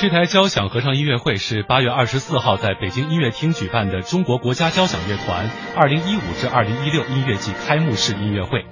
[0.00, 8.64] 这台交响合唱音乐会是八月二十四号在北京音乐厅举办的中国国家交响乐团二零一五至二零一六音乐季开幕式音乐会。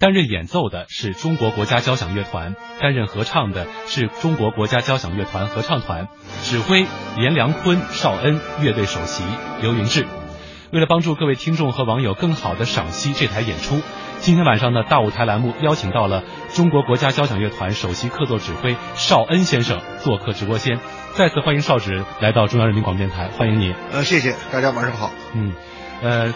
[0.00, 6.08] 担任演奏的是中国国家交响乐团，担任合唱的是中国国家交响乐团合唱团，
[6.42, 6.84] 指挥
[7.16, 9.22] 阎良坤、邵恩，乐队首席
[9.60, 10.04] 刘云志。
[10.72, 13.80] 为了帮助各位听众和网友更好的赏析这台演出，
[14.22, 16.22] 今天晚上的大舞台栏目邀请到了
[16.54, 20.78] 中国国家交响乐团首席客座指挥邵恩先生做客直播间。
[21.14, 23.74] 再次欢迎邵指来到中央人民广播电台，欢迎你。
[23.92, 25.10] 呃，谢谢大家，晚上好。
[25.34, 25.52] 嗯，
[26.02, 26.32] 呃。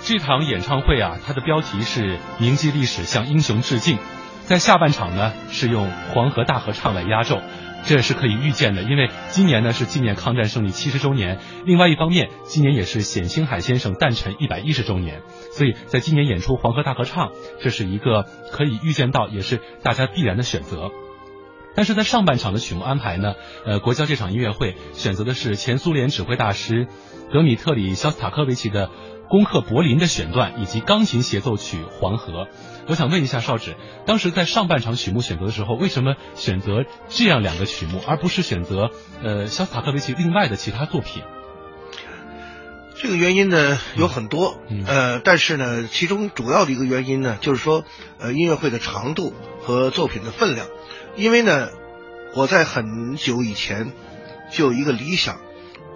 [0.00, 3.98] 这场演唱会啊，它的标题是铭记历史，向英雄致敬。
[4.44, 7.42] 在下半场呢，是用黄河大合唱来压轴，
[7.84, 11.38] 这是可以预见的，因为今年呢是纪念抗战胜利七十周年。
[11.64, 20.90] 另外一方面，今年也是冼星海先生诞辰一百一十周年，所以在今年演出黄河大合唱，这是一个可以预见到，也是大家必然的选择。
[21.74, 26.88] 但是在上半场的曲目安排呢，呃，国交这场音乐会选择的是前苏联指挥大师
[27.32, 28.90] 德米特里肖斯塔科维奇的。
[29.30, 32.44] 攻克柏林的选段以及钢琴协奏曲《黄河》，
[32.88, 38.90] 我想问一下邵指，当时在上半场曲目选择的时候，为什么选择这样两个曲目，而不是选择
[39.22, 41.22] 呃肖斯塔科维奇另外的其他作品？
[42.96, 47.84] 这个原因呢有很多，呃，但是呢，其中主要的一个原因呢，就是说
[48.18, 50.66] 呃音乐会的长度和作品的分量，
[51.14, 51.68] 因为呢，
[52.34, 53.92] 我在很久以前
[54.50, 55.40] 就有一个理想，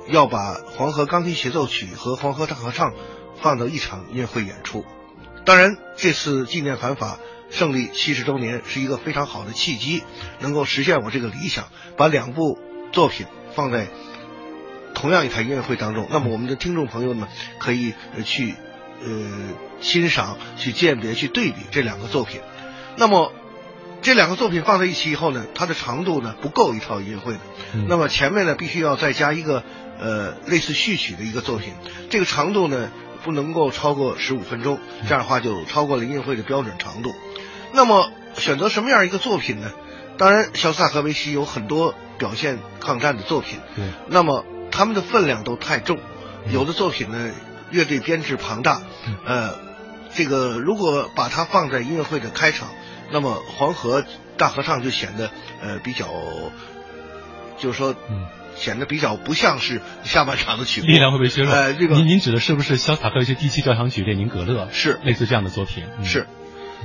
[0.08, 2.90] 要把《黄河钢琴协奏曲》和《黄河大合唱》。
[3.34, 4.84] 放到一场音乐会演出，
[5.44, 7.18] 当然，这次纪念反法
[7.50, 10.04] 胜利七十周年是一个非常好的契机，
[10.38, 12.58] 能够实现我这个理想，把两部
[12.92, 13.88] 作品放在
[14.94, 16.06] 同样一台音乐会当中。
[16.10, 17.92] 那么，我们的听众朋友们可以
[18.24, 18.54] 去
[19.04, 22.40] 呃欣赏、去鉴别、去对比这两个作品。
[22.96, 23.32] 那么，
[24.00, 27.40] 这两个作品放在一起以后呢，它的长度呢不够一套音乐会的。
[27.88, 29.64] 那么前面呢必须要再加一个
[29.98, 31.72] 呃类似序曲的一个作品，
[32.10, 32.92] 这个长度呢。
[33.24, 37.14] 不能够超过十五分钟，这样的话就超过了音乐会的标准长度。
[37.72, 39.70] 那么选择什么样一个作品呢？
[40.18, 43.84] 当然，肖斯塔科维奇有很多表现抗战的作品，对。
[44.08, 45.98] 那么他们的分量都太重，
[46.50, 47.30] 有的作品呢
[47.70, 48.82] 乐队编制庞大，
[49.24, 49.54] 呃，
[50.14, 52.68] 这个如果把它放在音乐会的开场，
[53.10, 54.04] 那么黄河
[54.36, 55.30] 大合唱就显得
[55.62, 56.06] 呃比较，
[57.58, 58.26] 就是说，嗯。
[58.62, 61.52] 显得比较不像是下半场的曲目，力量会被削弱。
[61.52, 64.66] 呃，这个您您指的是不是肖斯塔科维奇第七交响曲《列宁格勒》？
[64.72, 65.82] 是类似这样的作品。
[66.04, 66.28] 是。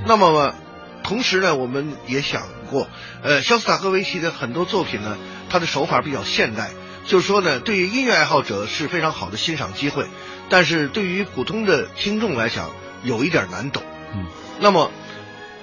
[0.04, 0.56] 那么，
[1.04, 2.88] 同时呢，我们也想过，
[3.22, 5.16] 呃，肖斯塔科维奇的很多作品呢，
[5.48, 6.70] 他的手法比较现代，
[7.06, 10.06] 就是说呢，对于音乐爱好者是非常好的欣赏机会，
[10.48, 12.70] 但是对于普通的听众来讲，
[13.04, 13.84] 有一点难懂。
[14.16, 14.26] 嗯。
[14.58, 14.90] 那么。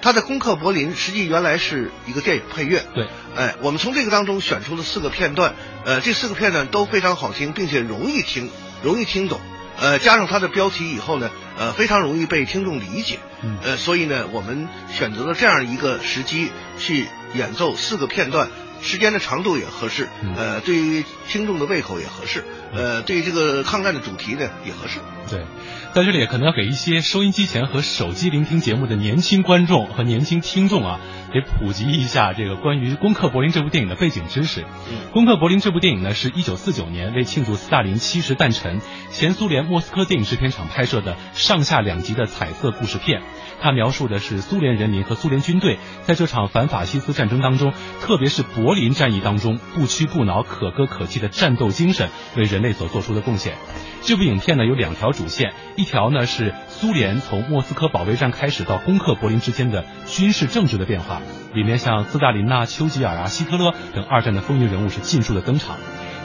[0.02, 8.50] 他的《攻克柏林》实际原来是一个电影配乐，对，哎，我们从这个当中选出了四个片段，呃，这四个片段都非常好听，并且容易听，
[8.82, 9.40] 容易听懂，
[9.80, 13.18] 呃，加上它的标题以后呢，呃，非常容易被听众理解，
[13.64, 18.48] 呃，所以呢，我们选择了这样一个时机去演奏四个片段，
[18.82, 22.44] 时间的长度也合适，呃，对于听众的胃口也合适，
[22.76, 25.00] 呃，对这个抗战的主题呢也合适，
[25.30, 25.44] 对。
[25.92, 31.00] 在这里可能要给一些收音机前和手机聆听节目的年轻观众和年轻听众啊，
[31.32, 34.60] 给普及一下这个关于《攻克柏林》这部电影的背景知识。
[35.12, 43.22] 《攻克柏林》这部电影呢，是一九四九年为庆祝斯大林七十诞辰，前苏联莫斯科电影制片厂拍摄的上下两集的彩色故事片。
[43.58, 47.72] 它描述的是苏联人民和苏联军队在这场反法西斯战争当中，
[48.02, 53.54] 特别是柏林战役当中不屈不挠、可歌可泣的战斗精神为人类所做出的贡献。
[54.02, 61.20] 这部影片呢有两条主线，一条呢是苏联从莫斯科保卫战开始到攻克柏林之间的军事政治的变化，
[61.54, 65.76] 里面像斯大林呐、丘吉尔啊、希特勒等二战的风云人物是尽数的登场。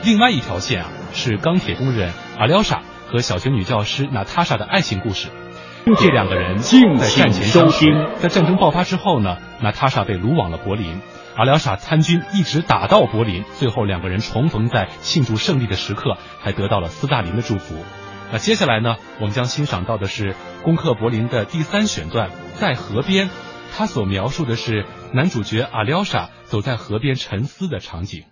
[0.03, 5.29] 另外一条线啊是钢铁工人阿廖沙和小学女教师娜塔莎的爱情故事。
[5.97, 7.85] 这两个人在战前相识，
[8.19, 11.01] 在战争爆发之后呢，娜塔莎被掳往了柏林，
[11.35, 17.83] 阿廖沙参军一直打到柏林，最后两个人重逢在庆祝胜利的时刻，还得到了斯大林的祝福。
[18.31, 23.29] 那接下来呢，我们将欣赏到的是攻克柏林的第三选段，在河边，
[23.75, 28.25] 他所描述的是男主角阿廖沙走在河边沉思的场景。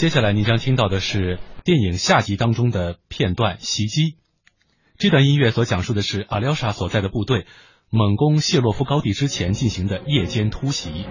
[0.00, 4.12] 接下来您将听到的是电影下集当中的片段《袭击》。
[4.96, 7.44] 这段音乐所讲述的是阿廖沙所在的部队
[7.90, 11.04] 猛攻谢洛夫高地之前进行的夜间突袭。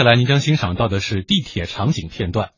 [0.00, 2.52] 接下来您将欣赏到的是地铁场景片段。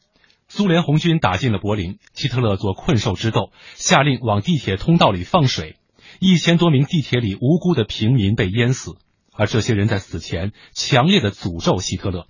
[0.46, 5.74] 苏联红军打进了柏林，希特勒做困兽之斗，下令往地铁通道里放水，
[6.20, 8.92] 一千多名地铁里无辜的平民被淹死，
[9.32, 12.28] 而这些人在死前强烈的诅咒希特勒。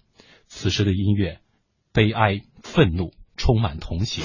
[0.49, 1.41] 此时的音乐，
[1.93, 4.25] 悲哀、愤怒，充满同情。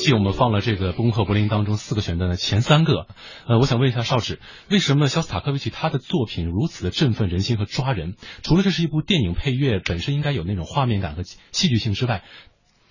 [0.00, 3.06] 一口气我们放了这个《攻克柏林》当中四个选段的前三个，
[3.46, 4.40] 呃，我想问一下邵指，
[4.70, 8.16] 为什么肖斯塔科维奇他的作品如此的振奋人心和抓人？
[8.42, 12.24] 除了这是一部电影配乐本身应该有那种画面感和戏剧性之外，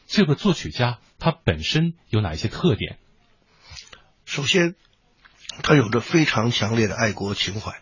[0.05, 2.99] 这个作曲家他本身有哪一些特点？
[4.25, 4.75] 首先，
[5.63, 7.81] 他有着非常强烈的爱国情怀，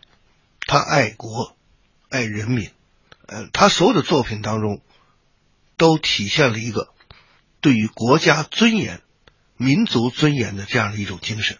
[0.66, 1.54] 他爱国、
[2.08, 2.70] 爱人民，
[3.26, 4.80] 呃，他所有的作品当中
[5.76, 6.88] 都体现了一个。
[7.60, 9.02] 对于国家尊严、
[9.58, 11.58] 民族尊严的这样的一种精神，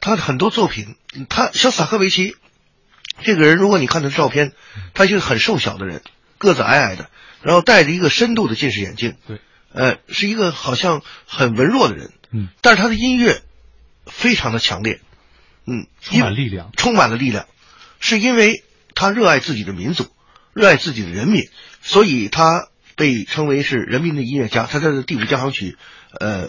[0.00, 0.96] 他的很多作品，
[1.28, 2.34] 他像萨科维奇
[3.22, 4.52] 这个人，如果你看他的照片，
[4.94, 6.02] 他就是很瘦小的人，
[6.38, 7.08] 个子矮矮的，
[7.42, 9.40] 然后戴着一个深度的近视眼镜，对，
[9.72, 13.42] 呃，是一个好像很文弱的人，嗯，但是他的音乐
[14.06, 15.00] 非常的强烈，
[15.66, 17.46] 嗯，充满力量，充满了力量，
[18.00, 20.06] 是因为他热爱自己的民族，
[20.54, 21.42] 热爱自己的人民，
[21.82, 22.68] 所以他。
[22.98, 25.76] 被称为是人民的音乐家，他在第五交响曲，
[26.18, 26.48] 呃，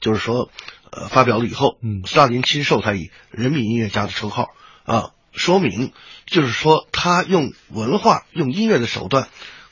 [0.00, 0.50] 就是说，
[0.90, 4.48] 呃，发表了以后，嗯，斯大林亲授他以人民音乐家的称号
[4.84, 5.92] 啊，说明
[6.26, 9.28] 就是说他用文化、用音乐的手段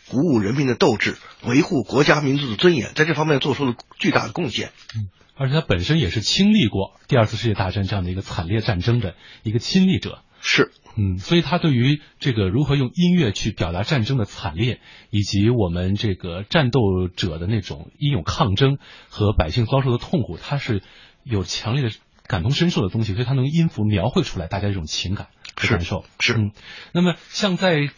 [0.09, 4.71] 鼓舞人民的斗志，维护国家民族的尊严，在这方面做出了巨大的贡献。
[4.95, 10.23] 嗯，而且他本身也是亲历过第二次世界大战这样的一个惨烈战争的一个亲历者。
[10.41, 10.73] 是。
[10.99, 18.79] 嗯，所以他对于这个如何用音乐去表达战争的惨烈，以及我们这个战斗者的那种英勇抗争
[19.09, 20.83] 和百姓遭受的痛苦，他是
[21.23, 21.91] 有强烈的
[22.27, 26.05] 感同身受的东西，所以他能音符描绘出来大家这种情感和感受。
[26.19, 26.51] 是，嗯，
[26.93, 27.89] 那么像在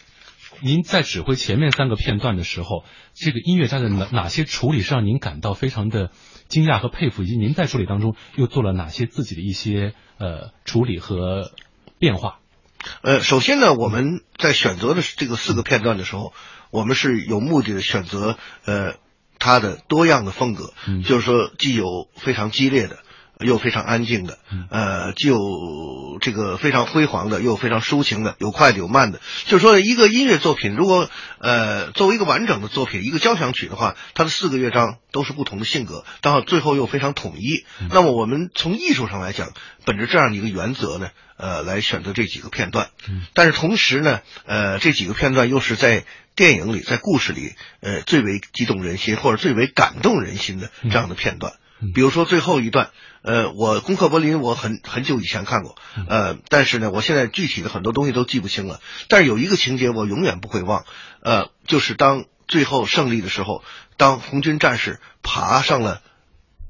[0.60, 6.10] 您在指挥前面三个片段的时候，这个音乐家的哪哪些处理是让您感到非常的
[6.48, 11.52] 惊讶和佩服，以及您在处理当中又做了哪些自己的一些呃处理和
[11.98, 12.39] 变化？
[13.02, 16.32] 呃，首先呢，我们在选择的这个四个片段的时候，
[16.70, 18.94] 我们是有目的的选择，呃，
[19.38, 20.72] 它的多样的风格，
[21.04, 22.98] 就是说既有非常激烈的。
[23.40, 24.38] 又非常安静的，
[24.70, 29.20] 呃，就这个非常辉煌的，又非常抒情的，有快的有慢的。
[29.46, 37.64] 就是说，一个音乐作品，如果呃作为一个完整的作品，一个交响曲的话，它的四个乐章都是不同的性格，到最后又非常统一。
[37.90, 39.52] 那么我们从艺术上来讲，
[39.84, 42.90] 本着这样的一个原则呢，呃，来选择这几个片段。
[43.32, 46.04] 但是同时呢，呃，这几个片段又是在
[46.36, 51.54] 电影里，在故事里，呃，最为激动人心或者最为感动人心的这样的片段。
[51.94, 52.90] 比如说最后一段，
[53.22, 55.76] 呃，我《攻克柏林》我很很久以前看过，
[56.08, 58.80] 呃，但是呢，我现在具体的很多东西都记不清了。
[59.08, 60.84] 但是有一个情节我永远不会忘，
[61.22, 63.62] 呃，就是当最后胜利的时候，
[63.96, 66.02] 当红军战士爬上了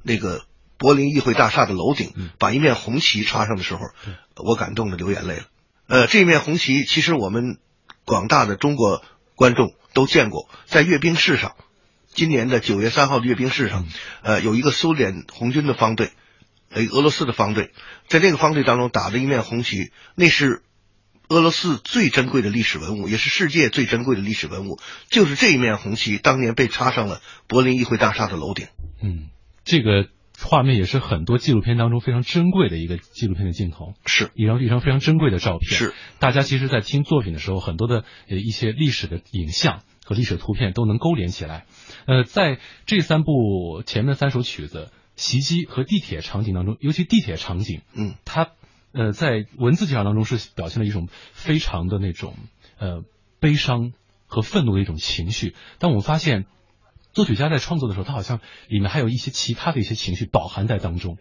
[0.02, 0.43] 那个
[0.79, 3.81] 柏林议会大厦的楼顶，把一面红旗插上的时候，
[4.37, 5.43] 我感动的流眼泪了。
[5.87, 7.59] 呃，这面红旗其实我们
[8.05, 9.02] 广大的中国
[9.35, 11.55] 观众都见过，在阅兵式上。
[12.12, 13.87] 今年的九月三号的阅兵式上，
[14.23, 16.11] 呃，有一个苏联红军的方队，
[16.71, 17.71] 呃，俄罗斯的方队，
[18.09, 20.62] 在这个方队当中打了一面红旗，那是
[21.29, 24.81] 俄罗斯最珍贵的历史文物，也是世界最珍贵的历史文物。
[25.09, 28.67] 就是这一面红旗，当年被插上了柏林议会大厦的楼顶。
[29.00, 29.29] 嗯，
[29.64, 35.79] 这个画面也是很多纪录片当中非常珍贵的一个纪录片的镜头，是一张一张非常珍贵的照片。
[35.79, 39.85] 是大家其实，在听作品的时候，很多的呃一些历史的影像。
[40.02, 41.67] 和历史图片都能勾连起来，
[42.11, 48.50] 呃，在这三部前面三首曲子袭击和地铁场景当中，尤其地铁场景，嗯，它
[48.90, 52.37] 呃在文字介绍当中是表现了一种非常的那种
[52.81, 53.05] 呃
[53.38, 53.93] 悲伤
[54.26, 55.55] 和愤怒的一种情绪。
[55.79, 56.47] 但我们发现，
[57.12, 61.17] 作曲家在创作的时候，他好像里面还有一些其他的一些情绪饱含在当中。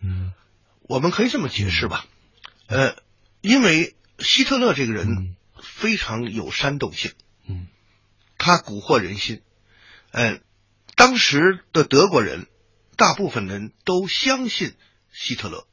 [0.00, 0.32] 嗯，
[0.88, 2.06] 我们可以这么解释吧，
[2.66, 2.96] 呃，
[3.42, 7.12] 因为希特勒这个人非常有煽动性。
[7.46, 7.66] 嗯，
[8.38, 9.42] 他蛊惑人心，
[10.12, 10.40] 嗯，
[10.96, 12.46] 当时的德国人
[12.96, 14.74] 大部分人都相信
[15.12, 15.66] 希特勒，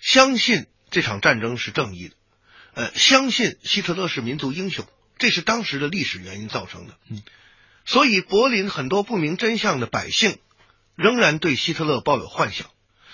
[0.00, 2.14] 相信这场战争是正义的，
[2.74, 4.86] 呃，相信希特勒是民族英雄，
[5.18, 6.96] 这是当时的历史原因造成的。
[7.08, 7.22] 嗯，
[7.84, 10.38] 所以柏林很多不明真相的百姓
[10.94, 12.70] 仍然对希特勒抱有幻想，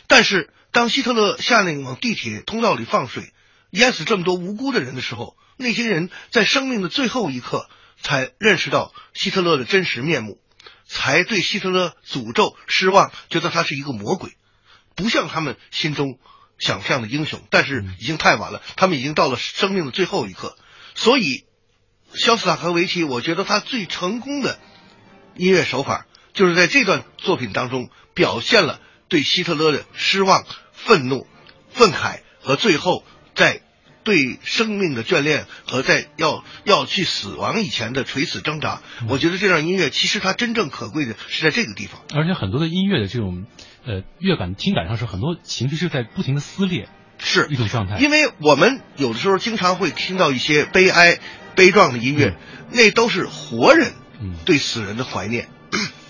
[0.06, 3.32] 但是当希特勒下令往地铁通道里放水，
[3.70, 5.36] 淹死这么多无辜的人的时候。
[5.58, 10.38] 那些人在生命的最后一刻才认识到希特勒的真实面目，
[10.86, 14.36] 才对希特勒诅咒失望，觉得他是一个魔鬼，
[14.94, 16.18] 不像他们心中
[16.58, 17.42] 想象的英雄。
[17.50, 20.56] 但是已经太晚了，他们已经到了生命的最后一刻。
[20.94, 21.44] 所以，
[22.14, 24.58] 肖斯塔科维奇，我觉得他最成功的
[25.34, 31.26] 音乐手法，就是在这段作品当中表现了对希特勒的失望、愤怒、
[31.70, 33.04] 愤慨和最后
[33.34, 33.65] 在。
[34.06, 38.80] 对生命的眷恋和在要要去死亡以前的垂死挣扎。
[39.08, 42.00] 我觉得这段音乐其实它真正可贵的是在这个地方。
[42.14, 43.46] 而且很多的音乐的这种
[43.84, 46.88] 呃乐感听感上是很多情绪是在不停的撕裂，
[47.18, 47.98] 是一种状态。
[47.98, 51.18] 因为我们有的时候经常会听到一些悲哀、
[51.56, 52.36] 悲壮的音乐，
[52.70, 53.92] 那都是活人
[54.44, 55.48] 对死人的怀念，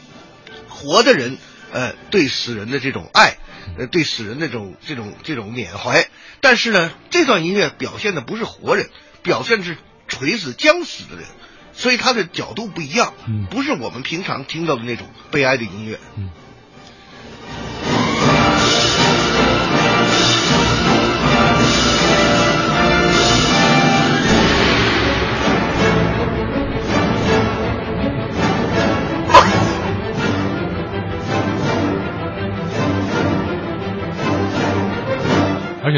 [0.68, 1.38] 活的人。
[1.76, 3.36] 呃，对死人的这种爱，
[3.76, 6.08] 呃，对死人的这种这种这种缅怀，
[6.40, 8.88] 但是呢，这段音乐表现的不是活人，
[9.22, 9.76] 表现的是
[10.08, 11.26] 垂死将死的人，
[11.74, 13.12] 所以它的角度不一样，
[13.50, 15.98] 不是我们平常听到的那种悲哀的音乐。
[16.16, 16.45] 而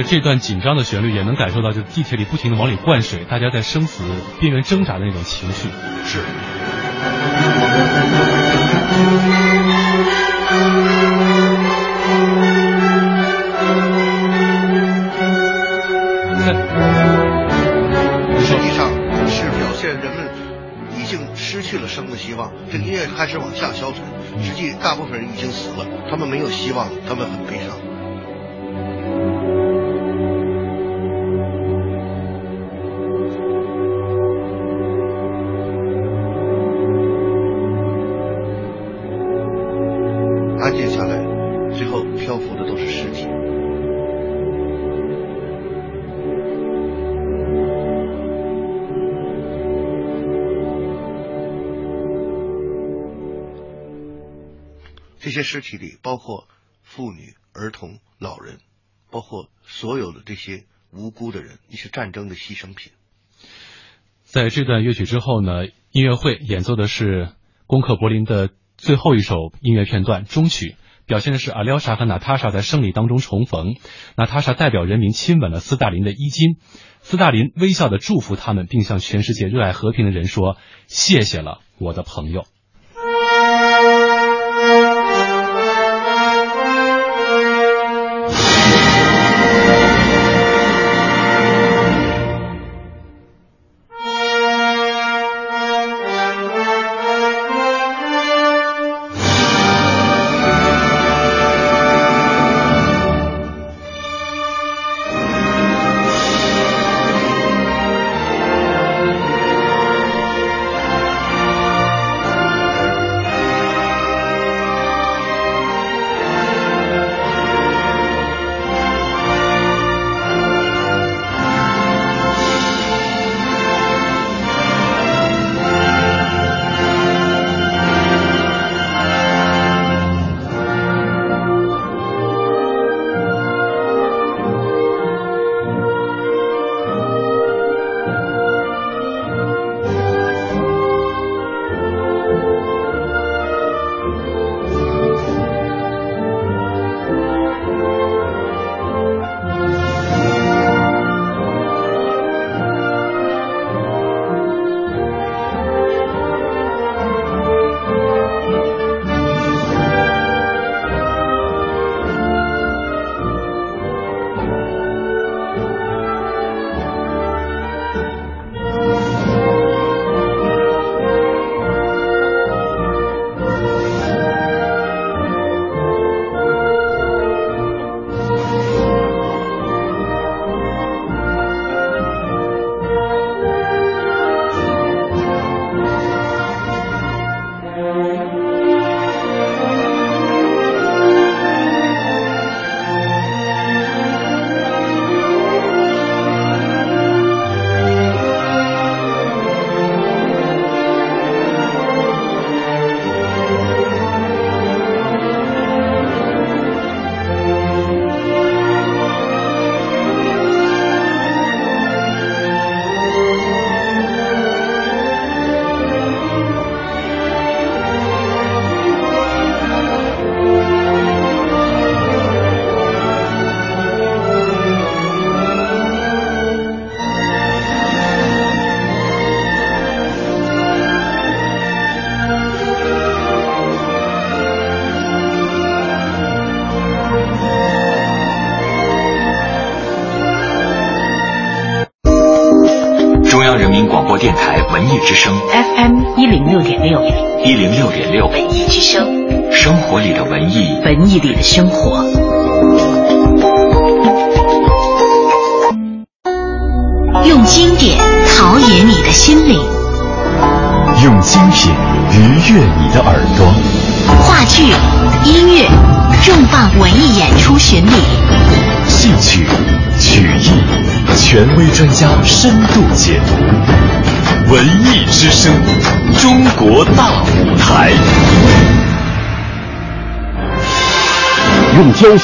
[0.02, 4.04] 且这段紧张的旋律也能感受到，就地铁里不停的往里灌水，大家在生死
[4.40, 5.68] 边缘挣扎的那种情绪。
[6.04, 6.20] 是。
[18.40, 18.90] 实际上
[19.28, 20.30] 是表现人们
[20.98, 24.02] 已经失去了生的希望，这个音乐开始往下消沉。
[24.42, 27.87] 实际大部分人已经死了，他们没有希望，他们很悲伤。
[55.48, 56.46] 尸体里包括
[56.82, 58.58] 妇女、儿童、老人，
[59.10, 62.92] 包括所有的这些无辜的人，一些战争的牺牲品。
[64.24, 67.30] 在这段乐曲之后呢，音乐会演奏的是
[67.66, 73.76] 攻克柏林的最后一首音乐片段终曲，表现的是阿廖沙和娜塔莎在胜利当中重逢。
[74.18, 76.56] 娜塔莎代表人民亲吻了斯大林的衣襟，
[77.00, 80.58] 斯大林微笑的祝福他们，并向全世界热爱和平的人说
[80.88, 82.44] ：“谢谢了，我的朋友。”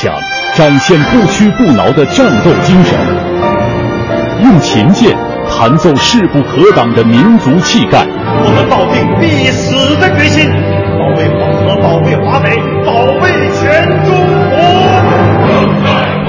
[0.05, 0.13] 响
[0.55, 2.99] 展现不屈不挠的战斗精神，
[4.43, 5.17] 用琴键
[5.49, 8.07] 弹奏势不可挡的民族气概。
[8.07, 10.51] 我们抱定必死的决心，
[10.99, 14.15] 保卫黄河，保卫华北，保卫全中
[14.51, 14.55] 国。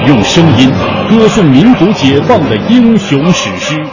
[0.06, 0.72] 用声音
[1.10, 3.84] 歌颂民族解放的英雄史诗。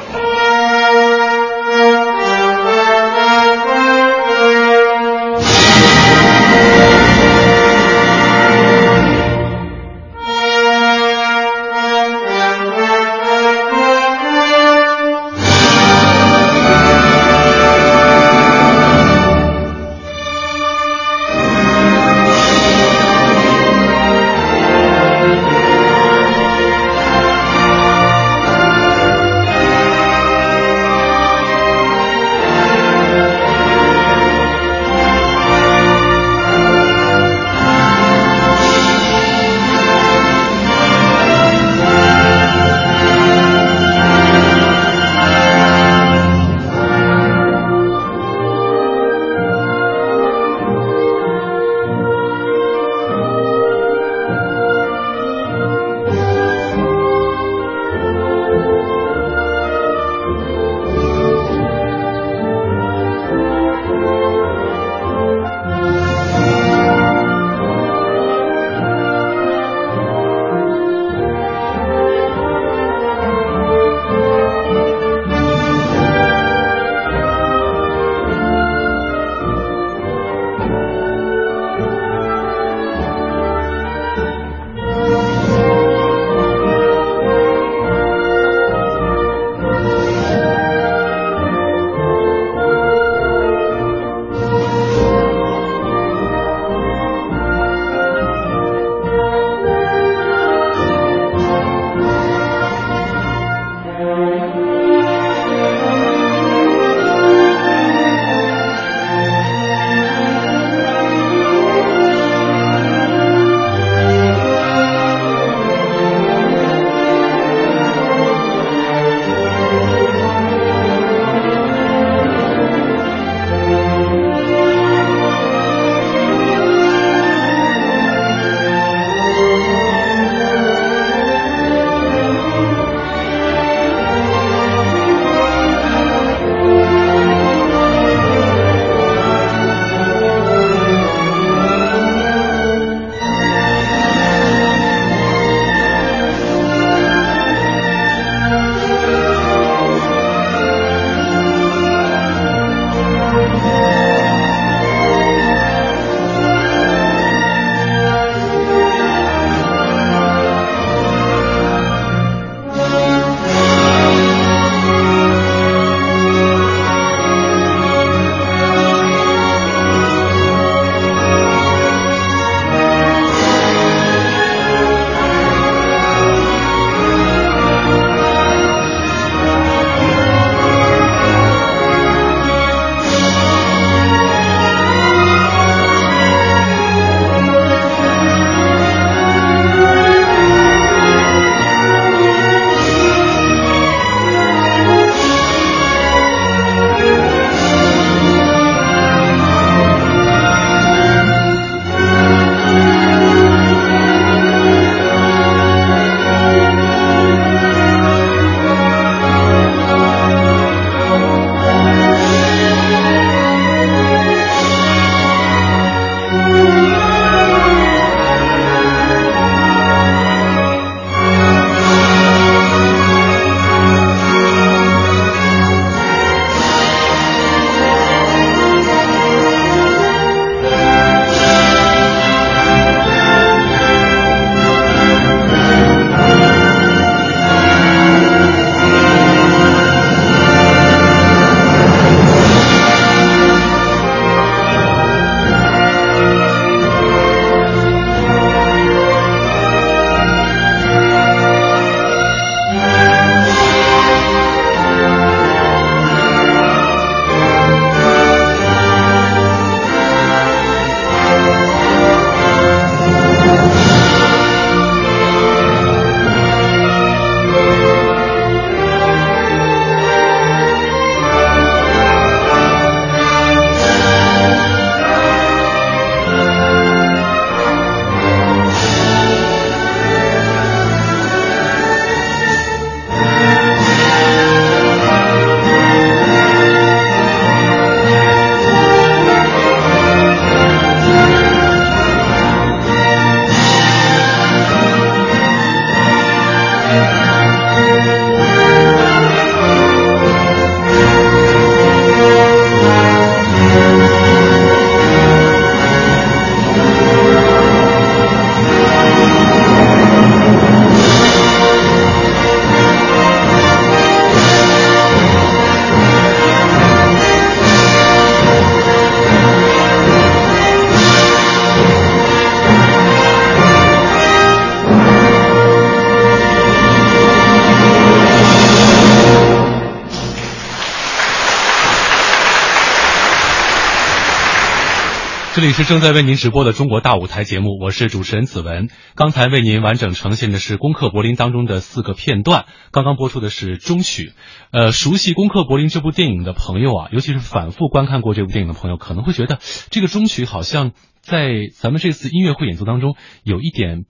[335.73, 338.89] 是正在为您直播的中国大舞台节目，我是主持人子文。
[339.15, 344.33] 刚才为您完整呈现的是《攻克柏林》当中的四个片段，刚刚播出的是中曲。
[344.69, 349.57] 呃，熟悉《攻克柏林》这部电影的朋友啊，尤其是反复观看过这部电影的朋友，可能会觉得
[349.89, 354.03] 这个中曲好像在咱们这次音乐会演奏当中有一点。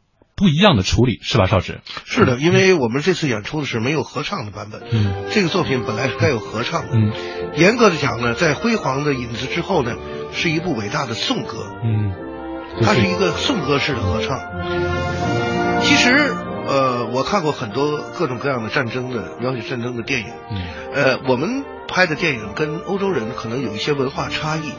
[0.43, 1.79] 不一样的处理是吧，邵指？
[2.03, 4.81] 是的，因为我们这次演出的是没有合唱的版本。
[4.91, 6.89] 嗯，这个作品本来是该有合唱的。
[6.91, 7.13] 嗯，
[7.55, 9.95] 严格的讲呢，在辉煌的影子之后呢，
[10.33, 11.73] 是一部伟大的颂歌。
[11.85, 12.11] 嗯，
[12.83, 14.37] 它是一个颂歌式的合唱。
[15.81, 16.35] 其实，
[16.67, 20.27] 呃，我看过很多各种各样的战争的描写战争的电影。
[20.51, 21.63] 嗯，呃，我们。
[21.85, 24.71] 拍的电影跟欧洲人可能有一些文化差异，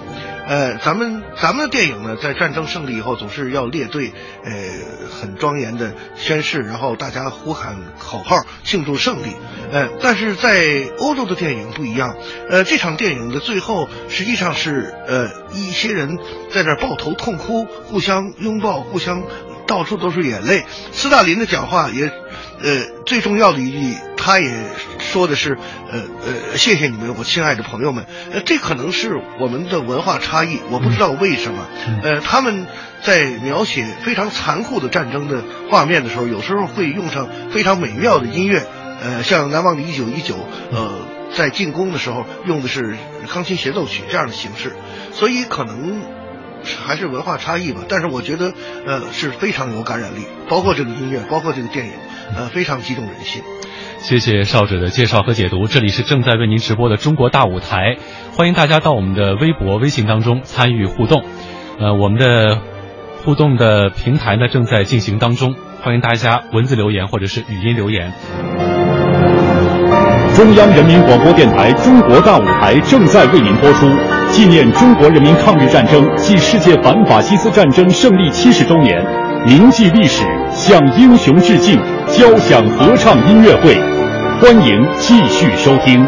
[0.48, 4.52] 呃，咱们咱们的电影呢，在战争胜利以后总是要列队，呃，
[5.20, 9.36] 很庄严的宣誓，然后大家呼喊口号庆祝胜利，
[9.70, 10.66] 呃，但是在
[10.98, 12.16] 欧洲的电影不一样，
[12.50, 16.18] 呃，这场电影的最后实际上是呃一些人
[16.50, 19.22] 在那抱头痛哭，互相拥抱，互相
[19.66, 20.64] 到处都是眼泪。
[20.92, 22.12] 斯大林的讲话也。
[22.62, 24.50] 呃，最重要的一句，他也
[24.98, 25.58] 说的是，
[25.90, 28.06] 呃呃，谢谢你们，我亲爱的朋友们。
[28.32, 31.66] 呃，这可能是我们的文化差异，我不知道为什么。
[32.02, 32.66] 呃，他们
[33.02, 38.64] 在描写非常残酷的战争的画面的时候，有时候会用上非常美妙的音乐。
[39.02, 40.34] 呃，像《难忘的一九一九》，
[40.70, 40.90] 呃，
[41.36, 42.96] 在进攻的时候用的是
[43.34, 44.74] 钢琴协奏曲这样的形式，
[45.12, 46.23] 所以可能。
[46.86, 48.52] 还是文化差异吧，但是我觉得，
[48.86, 51.92] 呃，是非常有感染力，包括这个音乐，包括这个电影，
[52.36, 53.42] 呃，非常激动人心。
[53.98, 57.96] 谢谢少者的介绍和解读，这里是正在为您直播的中国大舞台，
[58.32, 61.24] 欢迎大家到我们的微博、微信当中参与互动。
[61.80, 62.58] 呃，我们的
[63.24, 68.12] 互动的平台呢正在进行当中，欢迎大家文字留言或者是语音留言。
[70.34, 74.13] 中央人民广播电台中国大舞台正在为您播出。
[74.34, 79.00] 纪念中国人民抗日战争暨世界反法西斯战争胜利七十周年，
[79.46, 83.76] 铭记历史，向英雄致敬，交响合唱音乐会，
[84.40, 86.04] 欢迎继续收听。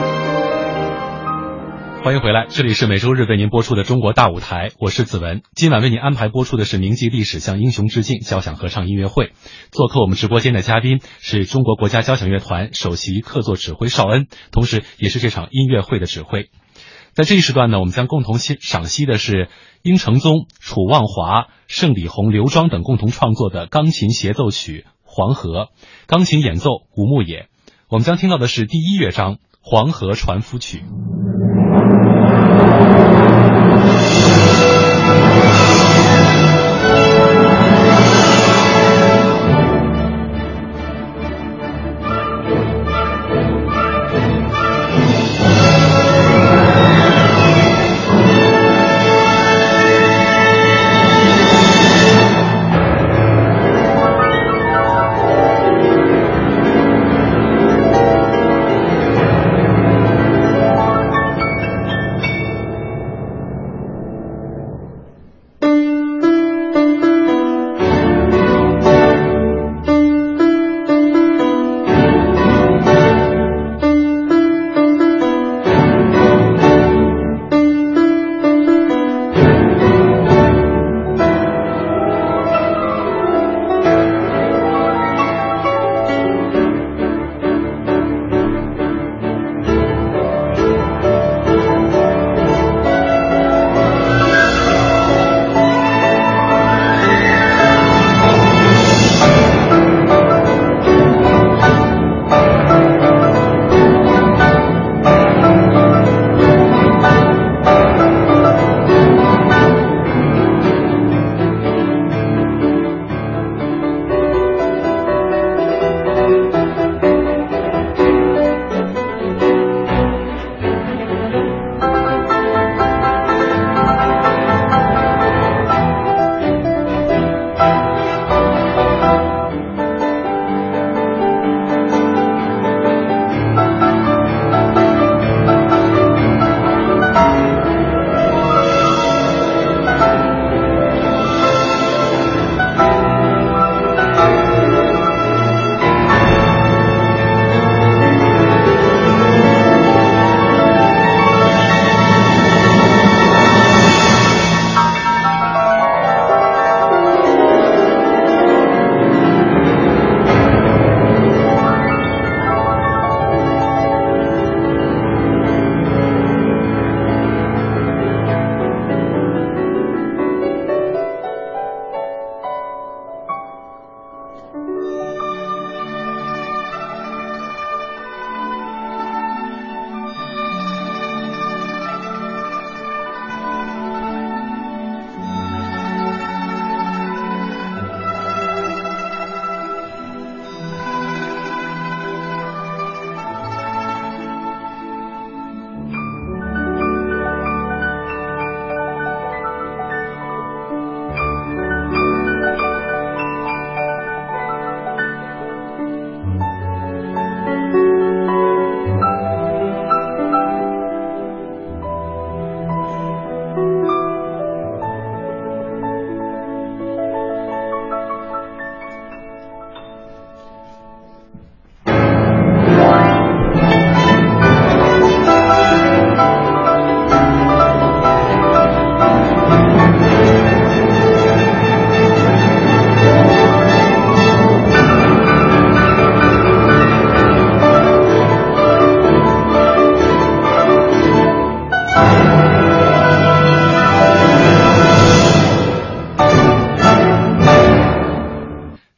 [2.02, 5.42] 欢迎回来，这里是每周日为您播出的中国大舞台，我是子文。
[5.54, 9.30] 今晚为您安排播出的是铭记历史，向英雄致敬交响合唱音乐会。
[9.70, 16.50] 做客我们直播间的嘉宾是中国国家交响乐团首席客座指挥邵恩，同时也是这场音乐会的指挥。
[17.16, 19.48] 在这一时段呢，我们将共同欣赏析的是
[19.80, 25.64] 殷承宗、楚望华、盛李红、刘庄等共同创作的钢琴协奏曲《黄河》，
[26.06, 27.48] 钢琴演奏吴牧野。
[27.88, 30.80] 我们将听到的是第一乐章《黄河船夫曲》。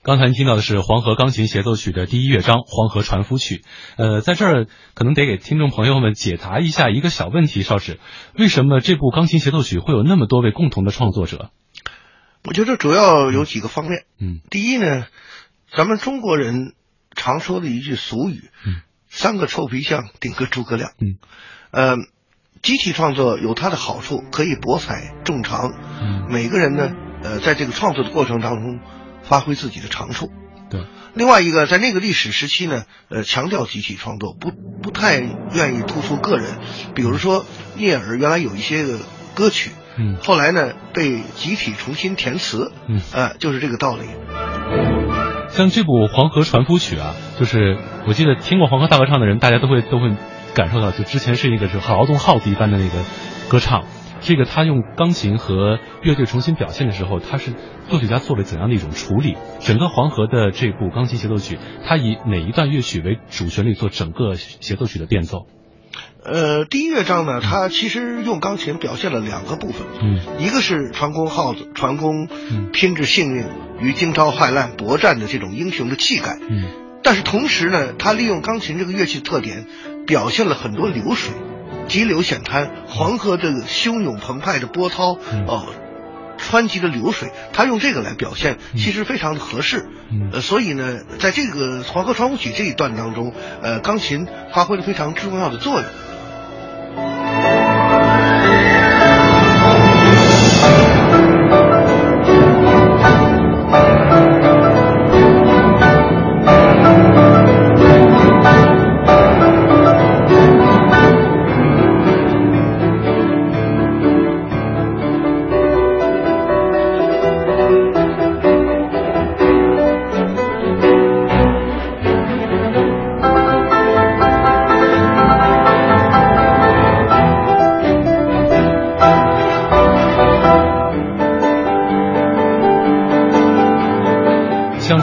[0.09, 3.57] 刚才您听到的是黄河钢琴协奏曲的第一乐章《黄河船夫曲》。
[3.99, 8.01] 呃，在这儿可能得给听众朋友们解答一下一个小问题，邵指，
[8.35, 11.51] 为什么这部钢琴协奏曲会有那么多位共同的创作者？
[12.45, 14.05] 我觉得主要有几个方面。
[14.19, 15.05] 嗯，第一呢，
[15.77, 16.73] 咱们中国人
[17.15, 18.81] 常说的一句俗语，嗯，
[19.11, 20.93] 三个臭皮匠顶个诸葛亮。
[21.03, 21.19] 嗯，
[21.71, 21.97] 呃，
[22.63, 25.71] 集体创作有它的好处，可以博采众长。
[26.01, 26.93] 嗯，每个人呢，
[27.23, 28.81] 呃，在这个创作的过程当中，
[29.29, 30.31] 发挥自己的长处。
[30.70, 30.81] 对。
[31.14, 34.53] 另外一个，在那个历史时期呢，呃，强调集体创作，不
[34.83, 36.59] 不太愿意突出个人。
[36.95, 37.45] 比如说
[37.76, 38.99] 聂耳原来有一些个
[39.35, 44.05] 歌曲，嗯，后来呢被集体重新填词，嗯，呃，就是这个道理。
[45.49, 50.14] 像这部《黄河船夫曲》啊，就是我记得听过黄河大合唱的人，大家都会都会
[50.55, 53.03] 感受到，就之前是一个是劳动号子一般的那个
[53.49, 53.85] 歌唱。
[54.29, 57.55] 这个他用钢琴和乐队重新表现的时候，他是
[57.89, 59.39] 作曲家做了怎样的一种处理？
[59.59, 65.47] 整个黄河的这部钢琴协奏曲，他以哪一段乐曲为主旋律做整个协奏曲的变奏？
[66.22, 72.29] 呃，第一乐章呢，它其实用钢琴表现了两个部分，嗯，一个是船工号子，船工
[72.70, 73.47] 拼着性命
[73.81, 76.64] 与惊涛骇浪搏战的这种英雄的气概，嗯，
[77.03, 79.64] 但是同时呢，他利用钢琴这个乐器特点，
[80.07, 81.33] 表现了很多流水。
[81.89, 85.66] 急流险滩，黄河这个汹涌澎湃的波涛，哦，
[86.39, 89.89] 湍急的流水，他用这个来表现，其实非常的合适。
[90.32, 93.32] 呃，所以呢，在这个《黄河船夫曲》这一段当中，
[93.62, 95.84] 呃，钢琴发挥了非常重要的作用。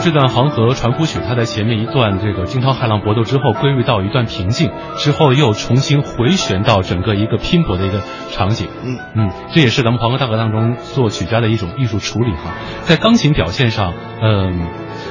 [0.06, 8.00] 这段黄河船夫曲，它在前面一段这个惊涛骇浪搏斗之后，归于到一段平静之后，又重新回旋到整个一个拼搏的一个
[8.30, 8.68] 场景。
[8.84, 12.54] 嗯嗯，这也是咱们黄河大合当中作曲家的一种艺术处理哈。
[12.82, 14.68] 在钢琴表现上，嗯，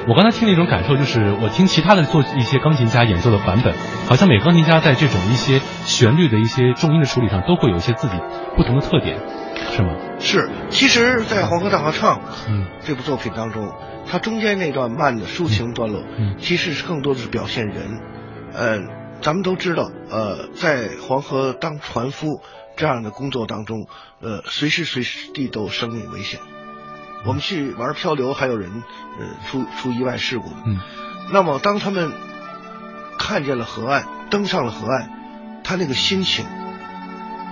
[0.07, 3.73] 我刚才听了一种感受，就是我听其他的做一些钢琴家演奏的版本，
[4.07, 8.13] 好像每个钢琴家在这种一些旋律的一些重音的处理上，都会有一些自己
[8.55, 9.17] 不同的特点，
[9.55, 9.95] 是吗？
[10.19, 13.73] 是，其实，在《黄河大合唱》嗯这部作品当中。
[14.07, 17.99] 它中间那段慢的抒情段落，嗯，其实是更多的是表现人。
[18.53, 18.79] 呃，
[19.19, 22.39] 咱们都知道，呃，在黄河当船夫
[22.77, 23.87] 这样的工作当中，
[24.21, 25.03] 呃，随时随
[25.33, 26.39] 地都有生命危险。
[27.25, 28.83] 我们去玩漂流，还有人
[29.19, 30.51] 呃出出意外事故。
[30.67, 30.79] 嗯，
[31.33, 32.11] 那么当他们
[33.17, 35.09] 看见了河岸，登上了河岸，
[35.63, 36.45] 他那个心情，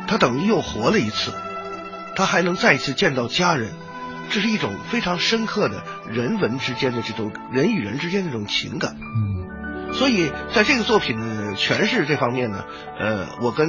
[0.08, 1.34] 他等于又活了一次，
[2.16, 3.72] 他还能再一次见到家人。
[4.30, 12.64] 这是一种非常深刻的人文之间的这种人与人之间的这种情感，嗯，所以在这个作品的诠释这方面呢，
[12.98, 13.68] 呃，我跟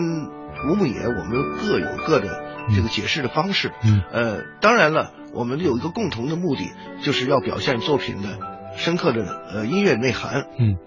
[0.68, 2.40] 吴牧野我们各有各的
[2.74, 6.72] 这个解释的方式，嗯，呃，当然了，我们有一个共同的目的，
[7.02, 8.38] 就是要表现作品的
[8.78, 10.78] 深刻的呃音乐内涵，嗯，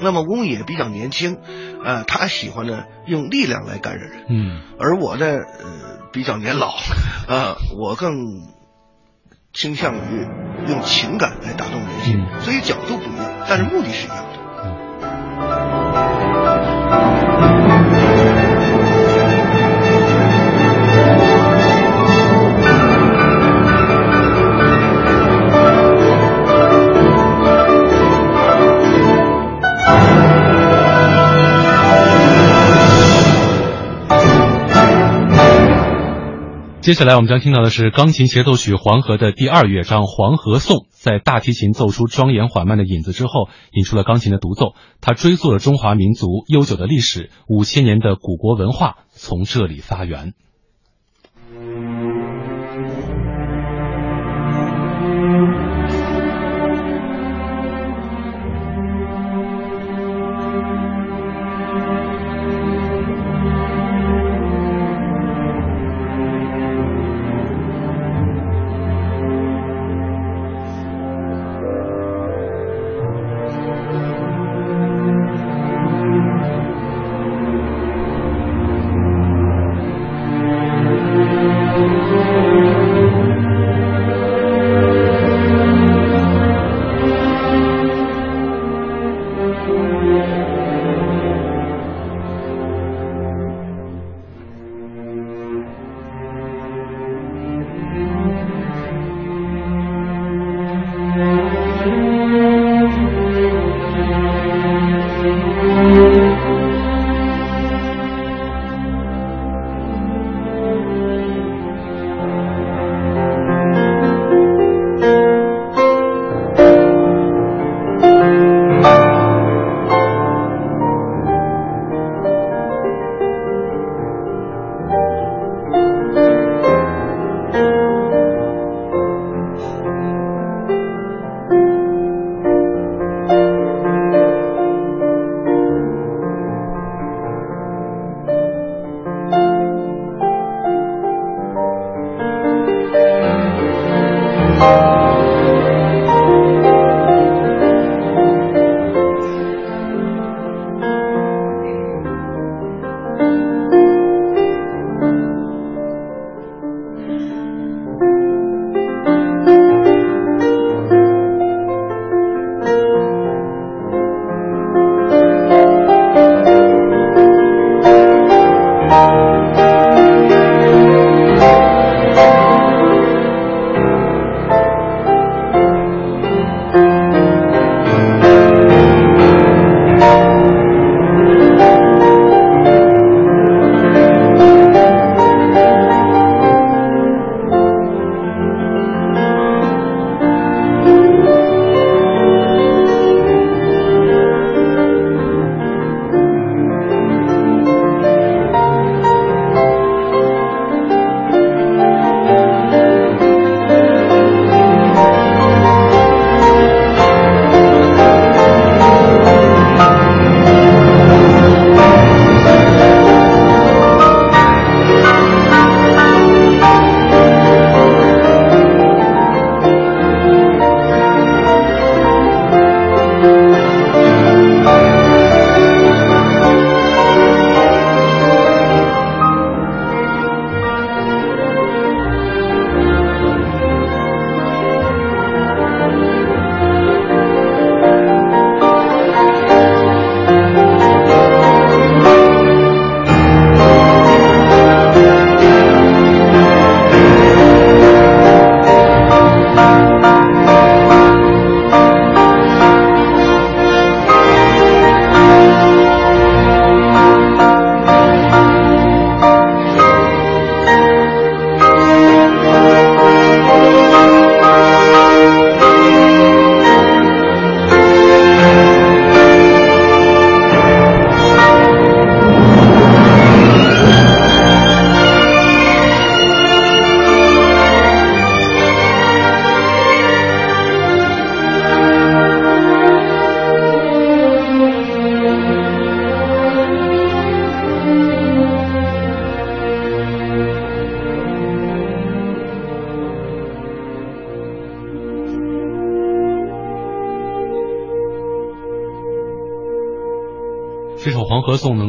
[0.00, 1.38] 那么翁也比较年轻，
[1.84, 6.74] 呃，他喜欢呢用力量来感染人，嗯，而我呢，呃，比较年老，
[7.28, 8.54] 呃，我更。
[9.52, 10.28] 倾向于
[10.68, 14.36] 用情感来打动人心，嗯、所以角度不一样，但是目的是一样的。
[36.86, 40.76] 接下来我们将听到的是钢琴协奏曲《黄河》的第二乐章《黄河颂》。
[40.92, 44.76] 在大提琴奏出庄严缓慢的引子之后，引出了钢琴的独奏。
[45.00, 50.34] 它追溯了中华民族悠久的历史，五千年的古国文化从这里发源。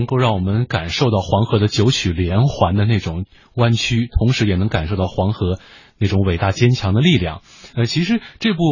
[0.07, 5.59] 够让我们感受到黄河的九曲连环的那种弯曲，同时也能感受到黄河
[5.99, 7.41] 那种伟大坚强的力量。
[7.75, 8.63] 呃，其实这部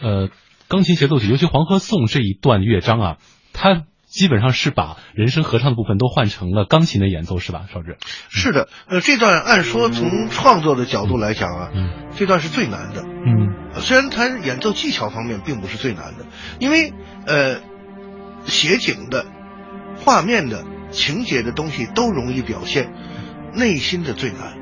[0.00, 0.30] 呃
[0.68, 3.16] 钢琴协奏曲，尤其《黄河颂》这一段乐章啊，
[3.52, 3.82] 它。
[4.12, 7.96] 基本上是把人声合唱的部分都换成了钢琴的演奏，是吧，邵志？
[8.28, 16.26] 是的，呃，这段按说从创作的角度来讲啊，嗯，这段是最难的，嗯，虽然它演奏技巧方面并不是最难的，
[16.58, 16.92] 因为
[17.24, 17.62] 呃，
[18.44, 19.24] 写景的、
[20.04, 22.92] 画面的、情节的东西都容易表现，
[23.54, 24.58] 内心的最难。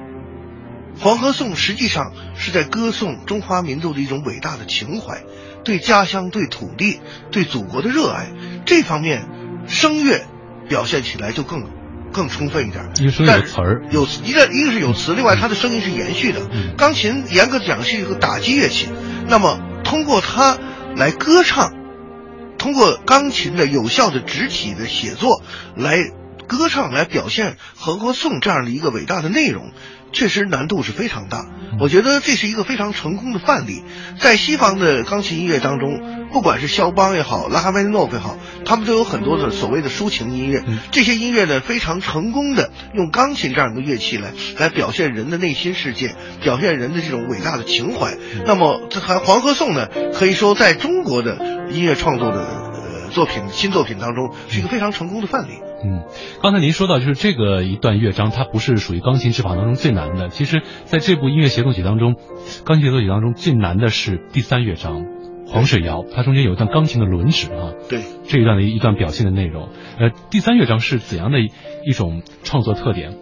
[1.02, 5.22] 《黄河颂》实际上是在歌颂中华民族的一种伟大的情怀，
[5.64, 8.30] 对家乡、对土地、对祖国的热爱，
[8.64, 9.28] 这方面。
[9.66, 10.22] 声乐
[10.68, 11.64] 表现起来就更
[12.12, 16.40] 更充分一点，有词儿，有一个一个是有词，另外它的声音是延续的。
[16.76, 18.88] 钢琴严格讲是一个打击乐器，
[19.28, 20.58] 那么通过它
[20.96, 21.72] 来歌唱，
[22.60, 25.42] 通过钢琴的有效的肢体的写作
[25.74, 25.96] 来
[26.58, 29.70] 歌唱，来表现《和合颂》这样的一个伟大的内容。
[30.12, 31.46] 确实难度是非常大，
[31.78, 33.84] 我觉得这是一个非常成功的范例。
[34.18, 40.64] 在西方的钢琴音乐当中，不管是肖邦也好，拉赫曼尼诺夫也好，他们都有很多的所谓的抒情音乐。
[40.90, 48.16] 这些音乐呢，非常成功的用钢琴这样一个乐器来来表现人的内心世界，表现人的这种伟大的情怀。
[48.44, 51.38] 那么，这还《黄河颂》呢，可以说在中国的
[51.70, 52.69] 音乐创作的呃
[53.10, 55.52] 作品新作品当中，是一个非常成功的范例。
[55.84, 56.04] 嗯，
[56.42, 60.28] 刚才您说到，就是这个一段乐章，它不是属于钢琴指法当中最难的。
[60.28, 62.16] 其实，在这部音乐协奏曲当中，
[62.64, 65.02] 钢琴协奏曲当中最难的是第三乐章
[65.46, 67.72] 《黄水谣》，它中间有一段钢琴的轮指啊。
[67.88, 69.70] 对，这一段的一段表现的内容。
[69.98, 73.16] 呃，第三乐章是怎样的一种创作特点？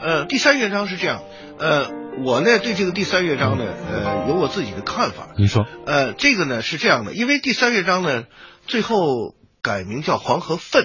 [0.00, 1.22] 呃，第三乐章是这样。
[1.58, 1.88] 呃，
[2.24, 5.34] 我呢对这个第三乐章呢，呃，有我自己的看法。
[5.36, 5.66] 你说。
[5.86, 8.24] 呃，这个呢是这样的，因为第三乐章呢，
[8.66, 10.84] 最后改名叫《黄河愤》。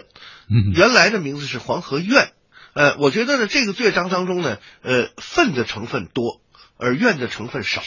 [0.75, 2.31] 原来的名字是黄河怨，
[2.73, 6.41] 呃，我觉得呢，这个乐章当中呢，呃，愤的成分多，
[6.77, 7.81] 而怨的成分少，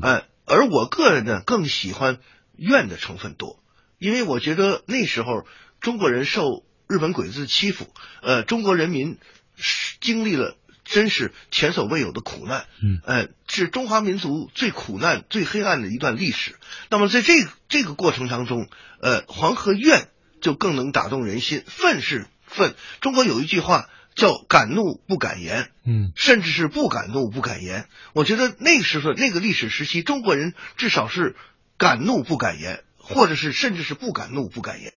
[0.00, 2.18] 呃，而我个人呢，更喜欢
[2.56, 3.60] 怨的成分多，
[3.98, 5.44] 因为我觉得那时候
[5.80, 7.86] 中国人受日本鬼子欺负，
[8.22, 9.18] 呃，中国人民
[10.00, 10.56] 经历了
[10.90, 16.56] 真是前所未有的苦难，嗯，呃，是中华民族最苦难、最黑暗的一段历史。
[16.90, 17.34] 那么在这
[17.68, 18.68] 这个过程当中，
[19.00, 20.08] 呃，黄河怨。
[20.40, 21.64] 就更能打动人心。
[21.66, 27.88] 愤是愤，中国有一句话叫“敢怒不敢言”，嗯，甚至是不敢怒不敢言。
[28.12, 31.34] 我觉得那个时候那个历史时期，中国人至少是
[31.76, 34.92] 敢怒不敢言，或者是甚至是不敢怒不敢言。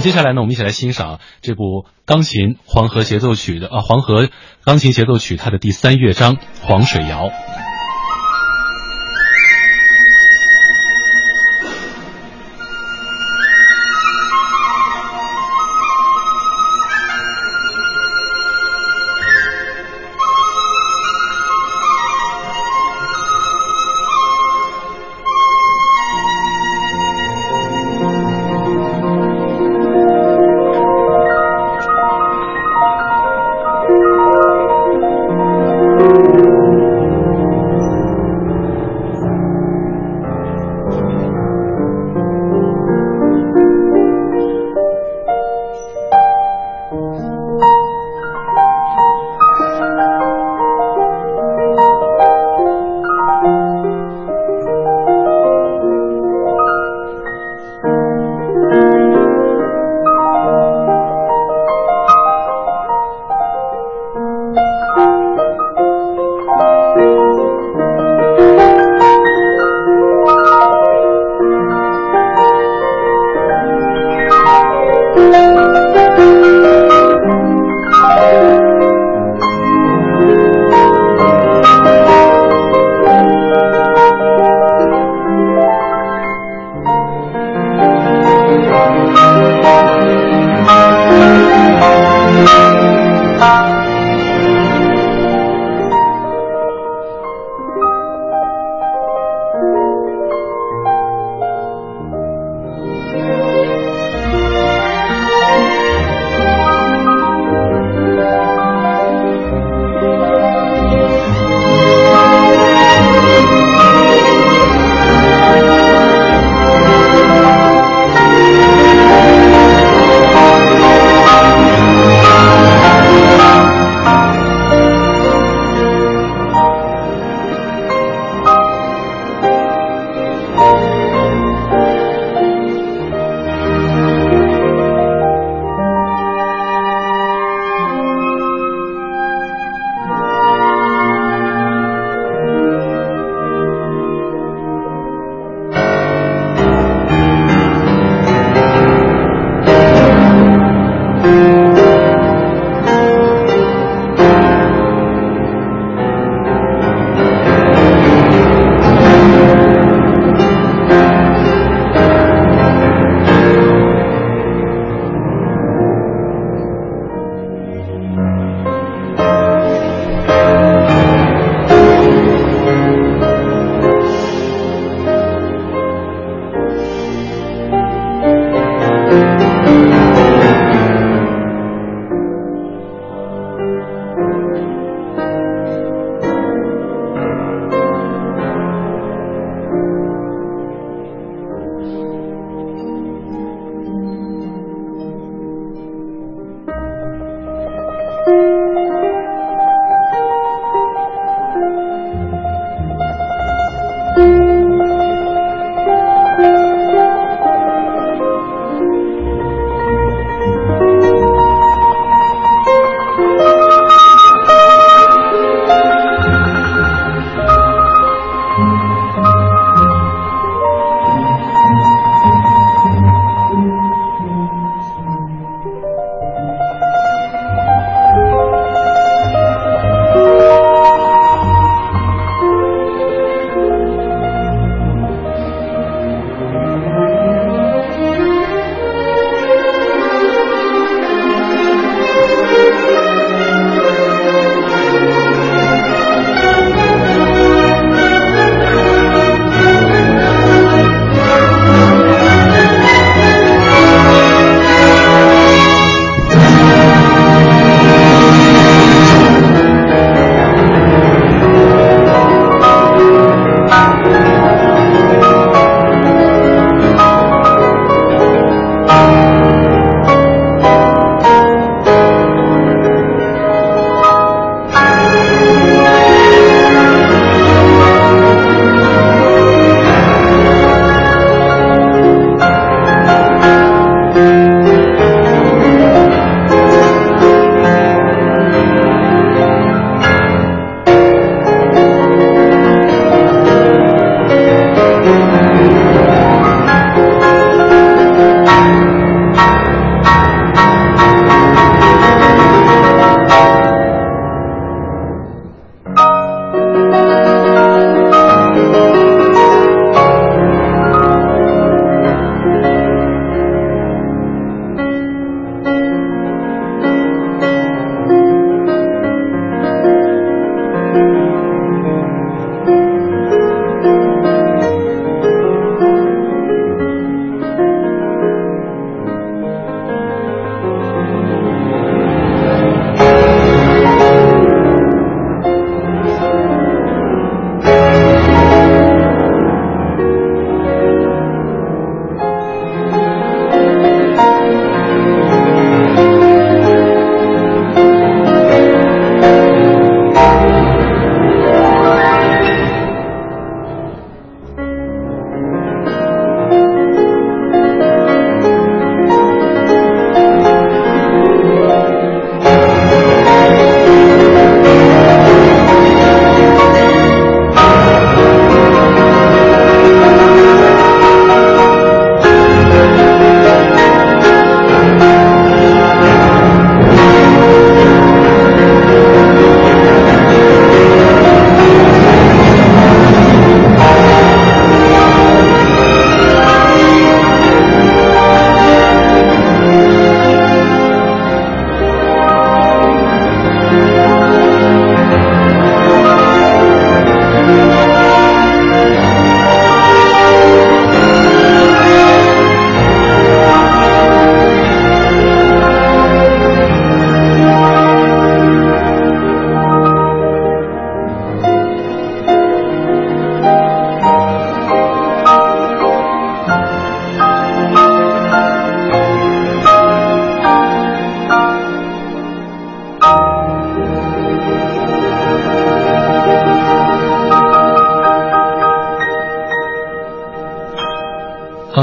[0.00, 4.28] 接下来呢，我们一起来欣赏这部钢琴黄河协奏曲的啊，黄河
[4.64, 7.28] 钢琴协奏曲它的第三乐章《黄水谣》。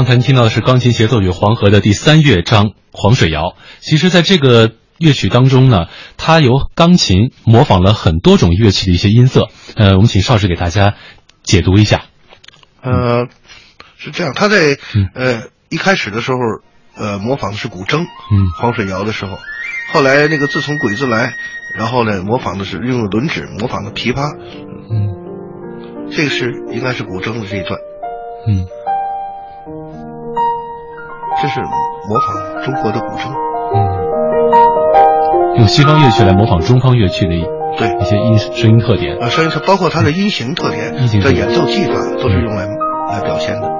[0.06, 3.40] 才您听到的是钢琴协奏曲《黄河》的第三乐章《黄水谣》。
[3.80, 5.86] 其实，在这个乐曲当中呢，
[6.16, 9.48] 它由钢琴模仿了很多种乐器的一些音色。
[9.74, 10.94] 呃，我们请邵氏给大家
[11.42, 12.04] 解读一下。
[12.82, 13.26] 呃，
[13.98, 14.78] 是这样，他在
[15.14, 16.38] 呃一开始的时候，
[16.96, 19.36] 呃，模仿的是古筝，嗯，黄水谣的时候，
[19.92, 21.34] 后来那个自从鬼子来，
[21.76, 24.36] 然后呢，模仿的是用轮指模仿的琵琶，
[24.88, 27.80] 嗯，这个是应该是古筝的这一段，
[28.46, 28.66] 嗯。
[31.42, 33.28] 这是模仿中国的古筝，
[33.74, 33.76] 嗯，
[35.58, 37.34] 用西方乐器来模仿中方乐器的
[37.76, 42.66] 对一些音声音特点啊，声音特包括它的音型特点，的演奏技法都是用来
[43.10, 43.75] 来表现的。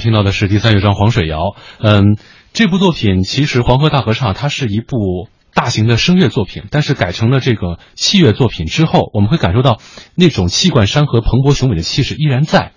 [0.00, 1.38] 听到的是第三乐章《黄水谣》。
[1.78, 2.16] 嗯，
[2.52, 9.78] 这部作品其实《黄河大合唱》它是一部大型的声乐作品，但是改成了这个器乐作品之后，我们会感受到
[10.14, 12.72] 那种气贯山河、蓬勃雄伟的气势依然在。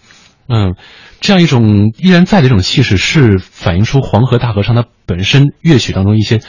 [0.50, 0.76] 嗯，
[1.22, 6.42] 这样一种依然在的这种气势，是反映出《黄河大合唱》它本身乐曲当中一些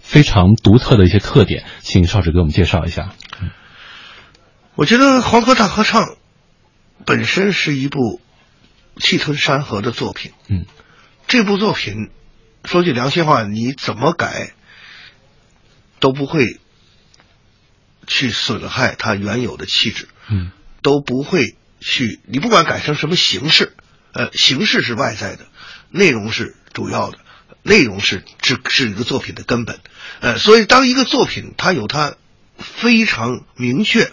[0.00, 1.64] 非常独特的一些特点。
[1.80, 3.10] 请邵指给我们介绍一下。
[4.74, 6.02] 我觉得《黄河大合唱》
[7.04, 8.20] 本身是一部。
[8.98, 10.66] 气吞山河的作品，嗯，
[11.26, 12.10] 这部作品
[12.64, 14.52] 说句良心话，你怎么改
[16.00, 16.58] 都不会
[18.06, 20.50] 去损害它原有的气质，嗯，
[20.82, 22.20] 都不会去。
[22.26, 23.72] 你不管改成什么形式，
[24.12, 25.46] 呃，形式是外在的，
[25.90, 27.18] 内容是主要的，
[27.62, 29.80] 内容是是是一个作品的根本，
[30.20, 32.16] 呃，所以当一个作品它有它
[32.58, 34.10] 非常明确、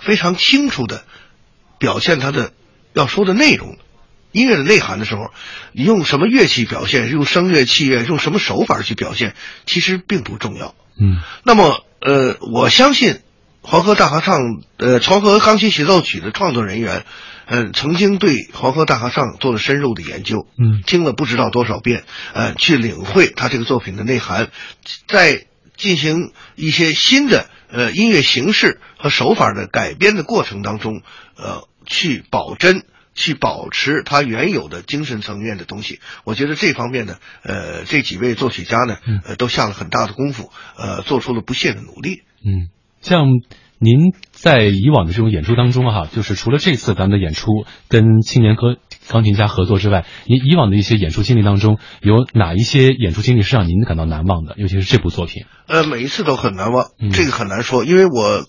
[0.00, 1.04] 非常清楚的
[1.78, 2.52] 表现它的
[2.92, 3.78] 要说的内容。
[4.36, 5.30] 音乐的内涵的时候，
[5.72, 9.34] 你用什么乐器表现，用声乐器乐，用什么手法去表现，
[9.64, 10.74] 其实并不重要。
[11.00, 13.14] 嗯，那么呃，我相信
[13.62, 14.40] 《黄河大合唱》
[14.76, 17.04] 呃，《黄河钢琴协奏曲》的创作人员，
[17.46, 20.46] 呃，曾经对《黄河大合唱》做了深入的研究。
[20.58, 22.04] 嗯，听了不知道多少遍，
[22.34, 24.50] 呃，去领会他这个作品的内涵，
[25.08, 25.46] 在
[25.76, 31.00] 进行一些新的呃音乐形式和手法的改编的过程当中，
[31.36, 32.84] 呃，去保真。
[33.16, 42.22] 去保持它原有的精神层面的东西，我觉得这方面呢，呃，这几位作曲家呢，呃，都下了很大的功夫，呃，做出了不懈的努力。
[42.44, 42.68] 嗯，
[43.00, 43.26] 像
[43.78, 48.76] 您在以往的这种演出当中哈，就是除了这次咱们的演出跟青年歌
[49.08, 54.54] 钢琴家合作之外，您以往的一些演出经历当中，有哪一些演出经历是让您感到难忘的？
[54.58, 55.46] 尤其是这部作品。
[55.66, 58.46] 呃，每一次都很难忘，嗯、这个很难说，因为我。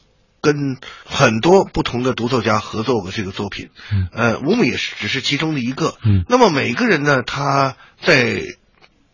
[0.54, 4.08] 跟很多不同的独奏家合作过这个作品，嗯。
[4.14, 5.96] 呃，我们也是只是其中的一个。
[6.04, 6.24] 嗯。
[6.30, 8.42] 那么每个人呢，他在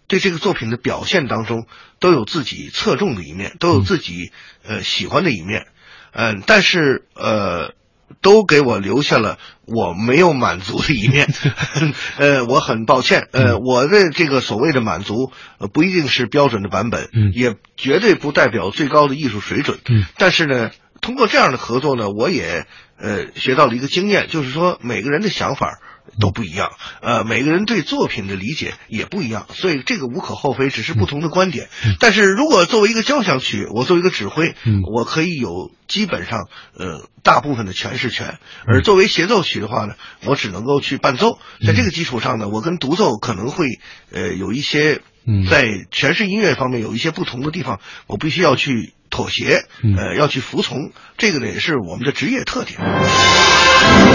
[0.08, 1.66] 对这个作品的表现当中，
[2.00, 4.32] 都有自己侧重的一面，都有自己
[4.64, 5.66] 呃喜欢的一面，
[6.12, 7.74] 嗯、但是呃。
[8.22, 11.28] 都给我留下了我没有满足的一面，
[12.18, 17.32] 呃，我很抱歉，呃，我的这个所谓的满足，呃，不一定是标准的版本，嗯。
[17.34, 20.06] 也绝对不代表最高的艺术水准，嗯。
[20.18, 20.70] 但是呢，
[21.04, 22.66] 通过这样的合作呢，我也
[22.98, 25.80] 呃学到了一个经验，就是说每个人的想法
[26.20, 26.72] 都不一样，
[27.02, 31.70] 呃，每个人对作品的理解也不一样，所以这个无可厚非，只是不同的观点。
[32.00, 36.48] 但是如果作为一个交响曲，我作为一个指挥，嗯我可以有基本上
[36.78, 41.38] 呃大部分的诠释权，而作为协奏曲的话呢，我只能够去伴奏。
[41.66, 43.68] 在这个基础上呢，我跟独奏可能会
[44.12, 50.92] 呃有一些嗯在诠释音乐方面有一些不同的地方，我必须要去妥协，嗯呃，要去服从。
[51.18, 52.80] 这个呢也是我们的职业特点。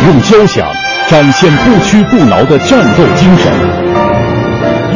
[0.06, 0.66] 用交响
[1.08, 3.52] 展现不屈不挠的战斗精神，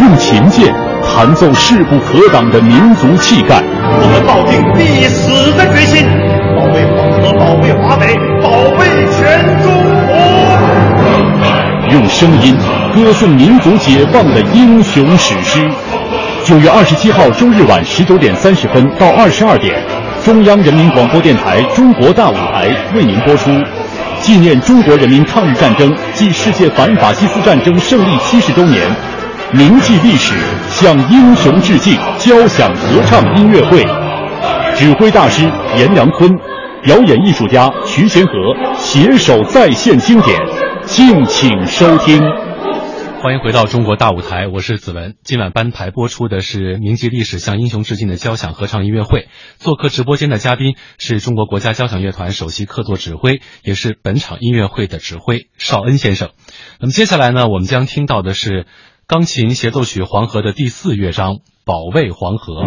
[0.01, 3.63] 用琴键弹奏势不可挡的民族气概。
[3.85, 6.07] 我们抱定必死的决心，
[6.57, 8.49] 保卫黄河，保卫华北，保
[8.79, 9.67] 卫全中
[10.07, 10.11] 国。
[11.91, 12.57] 用声音
[12.95, 15.69] 歌颂民族解放的英雄史诗。
[16.45, 19.81] 九月二十七号周日晚十九点三十分到二十二点，
[20.25, 23.51] 中央人民广播电台《中国大舞台》为您播出，
[24.21, 28.83] 纪念中国人民抗日战争暨世界反法西斯战争胜利七十周年，
[29.53, 30.35] 铭记历史，
[30.69, 33.87] 向英雄致敬交响合唱音乐会，
[34.75, 35.43] 指挥大师
[35.79, 36.29] 阎良坤，
[36.83, 38.33] 表演艺术家徐贤和
[38.77, 40.37] 携手再现经典，
[40.87, 42.21] 敬请收听。
[43.23, 45.15] 欢迎回到中国大舞台，我是子文。
[45.23, 49.29] 今晚班台播出的是铭记历史、向英雄致敬的交响合唱音乐会。
[49.59, 56.31] 做客直播间的嘉宾是中国国家交响乐团首席客座指挥，也是本场音乐会的指挥邵恩先生。
[56.81, 58.67] 那么接下来呢，我们将听到的是
[59.07, 61.35] 钢琴协奏曲《黄河》的第四乐章
[61.65, 62.65] 《保卫黄河》。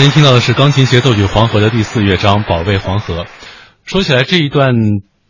[0.00, 3.24] 您听到的是钢琴协奏曲《黄河》的第四乐章《保卫黄河》。
[3.84, 4.74] 说起来，这一段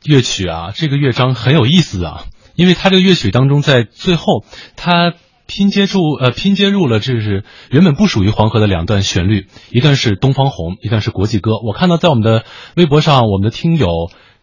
[0.04, 2.24] 乐曲啊，这个乐章很有意思啊，
[2.54, 4.44] 因为它这个乐曲当中，在最后
[4.76, 5.14] 它
[5.46, 11.52] 拼接住呃拼接入了，这是原本不属于黄河的两段旋律，一段是《东方红》，一段是《国际歌》。
[11.66, 12.44] 我看到在我们的
[12.76, 13.88] 微博上，我们的听友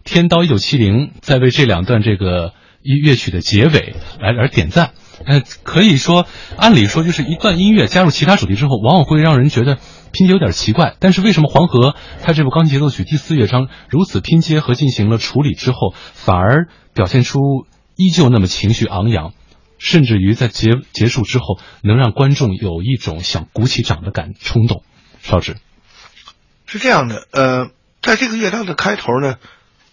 [0.03, 4.91] 天刀一九七零在为这两段这个乐曲的结尾来而点赞。
[5.25, 6.27] 呃，可以说，
[6.57, 9.77] 按理说，就是一段音乐加入其他主题之后，往往会让人觉得
[10.15, 10.95] 拼接有点奇怪。
[11.01, 17.39] 但是为什么黄河它这部钢琴协奏曲第四乐章如此拼接和进行了处理之后，反而表现出
[17.97, 19.33] 依旧那么情绪昂扬，
[19.77, 24.83] 甚至于在结结束之后，能让观众有一种想鼓起掌的感冲动？
[25.21, 25.57] 邵志，
[26.65, 27.67] 是这样的，呃，
[28.01, 29.35] 在这个乐章的开头呢，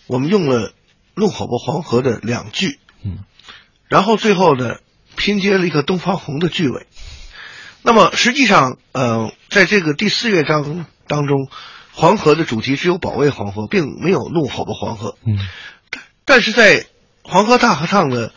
[0.06, 0.72] 我们用了
[1.16, 3.18] “怒吼吧黄河”的两句，嗯，
[3.88, 4.76] 然后最后呢。
[5.14, 6.86] 拼接了一个东方红的句尾，
[7.82, 11.48] 那么实际上，呃，在这个第四乐章当中，
[11.92, 15.16] 黄河的主题只有保卫黄河，并没有怒吼吧黄河。
[15.26, 15.36] 嗯，
[16.24, 16.86] 但是在
[17.22, 18.32] 黄河大合唱的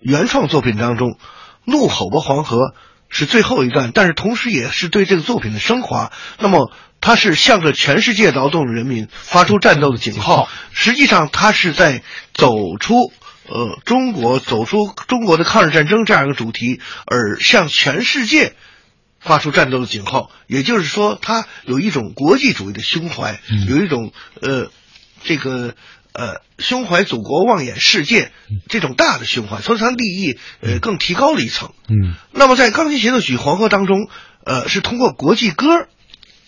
[0.00, 1.18] 原创作品当中，
[1.64, 2.74] 怒吼吧黄河
[3.08, 6.12] 是最后一段，但是同时也是对这个作品的升华。
[6.38, 6.70] 那么，
[7.00, 10.48] 它是向着全世界劳动人民发出战斗的警号。
[10.72, 12.02] 实际上，它是在
[12.34, 13.12] 走出。
[13.52, 18.54] 呃，中国走出中国的抗日战争这样一个主题，而向全世界
[19.20, 24.70] 发出战斗的警号，也就是说，他有一种国际主义的胸怀，有一种呃，
[25.22, 25.74] 这个
[26.12, 28.32] 呃，胸怀祖国、望眼世界
[28.68, 31.72] 这种大的胸怀，所以他利益呃更提高了一层。
[31.88, 34.08] 嗯，那么在钢琴协奏曲《黄河》当中，
[34.44, 35.66] 呃，是通过国际歌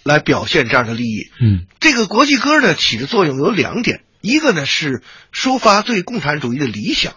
[0.03, 1.31] 来表现这样的利益。
[1.41, 4.03] 嗯，这个国际歌呢，起的作用有两点。
[4.21, 7.15] 一个呢是抒发对共产主义的理想，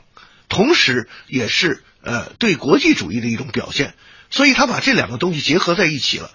[0.50, 3.94] 同时也是呃对国际主义的一种表现，
[4.36, 6.30] 所以他把这两个东西结合在一起了。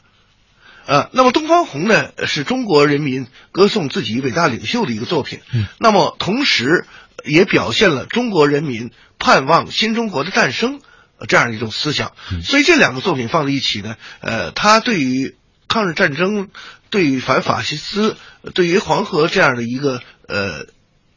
[0.87, 5.41] 呃，那么《东方红》呢是中国人民歌颂自己伟大领袖的一个作品，
[5.79, 6.87] 那么同时
[7.25, 10.81] 也表现了中国人民盼望新中国的诞生
[11.29, 12.13] 这样一种思想。
[12.43, 15.37] 所以这两个作品放在一起呢，呃，他对于
[15.69, 16.49] 抗日战争、
[16.89, 18.17] 对于反法西斯、
[18.55, 20.03] 对于黄河这样的一个。
[20.27, 20.67] 呃，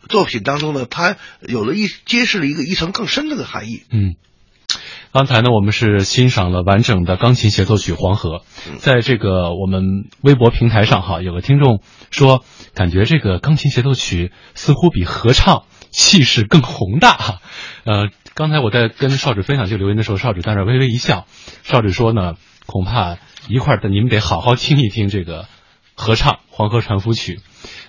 [0.10, 3.84] 作品当中呢，它有了一揭示了一个一层更深的个含义。
[3.92, 4.16] 嗯，
[5.14, 8.38] 刚才呢，我们是欣赏了完整的钢琴协奏曲《黄河》。
[8.80, 17.11] 在这个我们微博平台上，哈，有个听众说，感觉这个钢琴协奏曲似乎比合唱气势更宏大。
[17.11, 17.41] 哈，
[17.84, 21.27] 呃，刚才我在跟少主分享这个留言的时候，少主在那微微一笑。
[21.61, 22.34] 少主说呢，
[22.65, 23.18] 恐怕
[23.48, 25.45] 一块儿的你们得好好听一听这个
[25.94, 27.35] 合唱《黄河船夫曲》。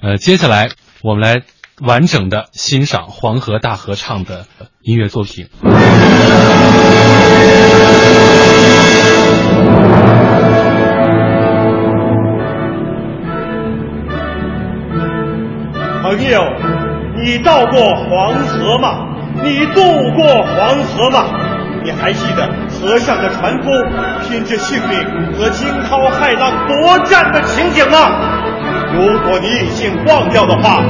[0.02, 0.72] 呃，接下来。
[1.02, 1.42] 我们来
[1.82, 4.46] 完整的欣赏黄河大合唱的
[4.80, 5.48] 音乐作品。
[16.02, 16.40] 朋友，
[17.16, 19.08] 你到过黄河吗？
[19.42, 19.82] 你渡
[20.16, 21.24] 过黄河吗？
[21.82, 23.70] 你还记得河上的船夫
[24.22, 24.98] 拼着性命
[25.34, 27.98] 和惊涛骇浪搏战的情景吗？
[28.94, 30.82] 如果你已经忘掉的话，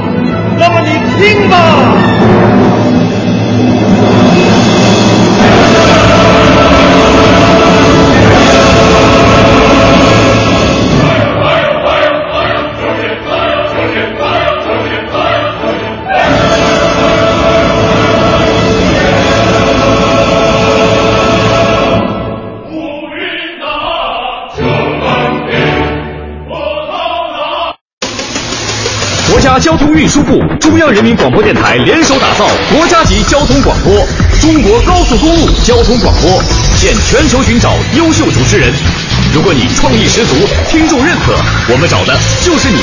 [0.59, 2.44] 那么你听吧。
[29.65, 34.05] 交通运输部、中央人民广播电台联手打造国家级交通广播——
[34.39, 36.39] 中国高速公路交通广播，
[36.77, 38.71] 现全球寻找优秀主持人。
[39.33, 40.35] 如果你创意十足，
[40.69, 41.33] 听众认可，
[41.73, 42.13] 我们找的
[42.45, 42.77] 就是你。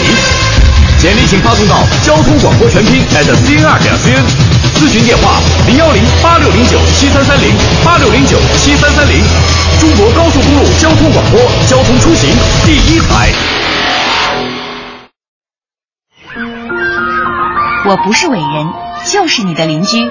[0.98, 4.26] 简历请发送到交通广播全拼 @cn2 点 cn，
[4.74, 5.38] 咨询电话
[5.68, 7.54] 零幺零八六零九七三三零
[7.84, 9.22] 八六零九七三三零。
[9.78, 11.38] 中国高速公路交通广播，
[11.70, 12.34] 交通出行
[12.66, 13.30] 第一台。
[17.84, 18.72] 我不是伟人，
[19.10, 20.08] 就是你的邻居。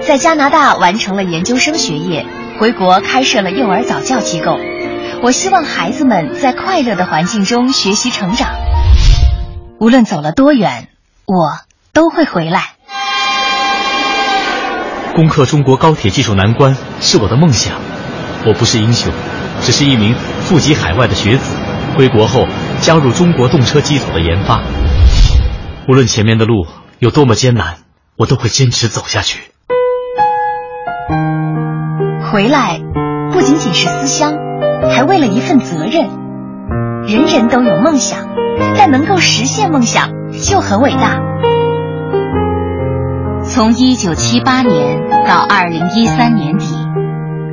[0.00, 2.24] 在加拿大完成了研究生学业，
[2.58, 4.56] 回国开设了幼儿早教机构。
[5.22, 8.48] 我希望孩子们在快乐的环境中学习成长。
[9.78, 10.88] 无论走了多远，
[11.26, 11.60] 我
[11.92, 12.62] 都会回来。
[15.14, 17.74] 攻克中国高铁技术难关是我的梦想。
[18.46, 19.12] 我不是英雄，
[19.60, 21.54] 只是一名富集海外的学子。
[21.94, 22.46] 回国后
[22.80, 24.62] 加入中国动车机组的研发。
[25.86, 26.66] 无论前面的路。
[27.02, 27.78] 有多么艰难，
[28.16, 29.50] 我都会坚持走下去。
[32.30, 32.78] 回来
[33.32, 34.34] 不仅仅是思乡，
[34.88, 36.08] 还为了一份责任。
[37.08, 38.28] 人人都有梦想，
[38.76, 40.10] 但能够实现梦想
[40.40, 41.20] 就很伟大。
[43.42, 46.66] 从一九七八年到二零一三年底，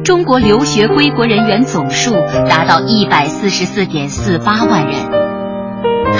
[0.04, 2.14] 中国留学归国人员总数
[2.48, 4.94] 达到一百四十四点四八万人，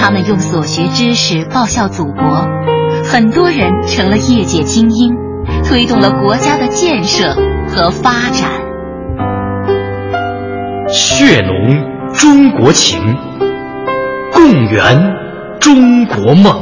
[0.02, 2.48] 他们用所学知识报效祖国，
[3.12, 5.18] 很多人成了业界精英，
[5.64, 7.34] 推动了国家的建设
[7.68, 8.52] 和发展。
[10.88, 13.00] 血浓中国情，
[14.32, 14.96] 共圆
[15.60, 16.54] 中国梦。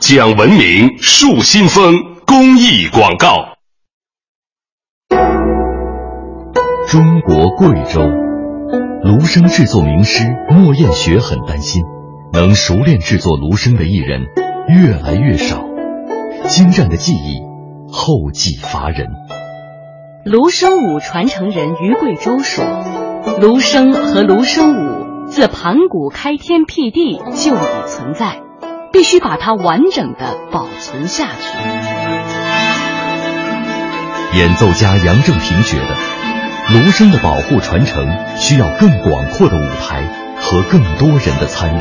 [0.00, 1.94] 讲文明树新风
[2.26, 3.55] 公益广告。
[6.96, 8.00] 中国贵州
[9.02, 11.82] 芦笙制作名师莫艳雪很担心，
[12.32, 14.22] 能熟练制作芦笙的艺人
[14.66, 15.62] 越来越少，
[16.48, 17.42] 精湛的技艺
[17.92, 19.08] 后继乏人。
[20.24, 22.64] 芦笙舞传承人于贵州说
[23.42, 28.40] ：“芦笙和芦笙舞自盘古开天辟地就已存在。”
[28.90, 31.58] 必须把它完整的保存下去。
[34.38, 35.94] 演奏家杨正平觉得，
[36.68, 38.04] 芦笙的保护传承
[38.36, 40.02] 需要更广阔的舞台
[40.36, 41.80] 和更多人的参与。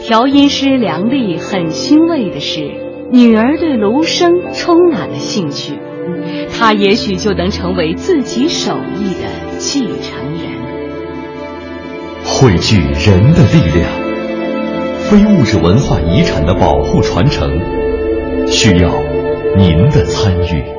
[0.00, 2.62] 调音师梁丽很欣慰的是，
[3.12, 5.78] 女儿对芦笙充满了兴趣，
[6.50, 10.56] 她也许就能成为自己手艺的继承人。
[12.24, 14.06] 汇聚人的力量。
[15.08, 17.48] 非物质文化遗产的保护传承，
[18.48, 18.90] 需要
[19.56, 20.75] 您的参与。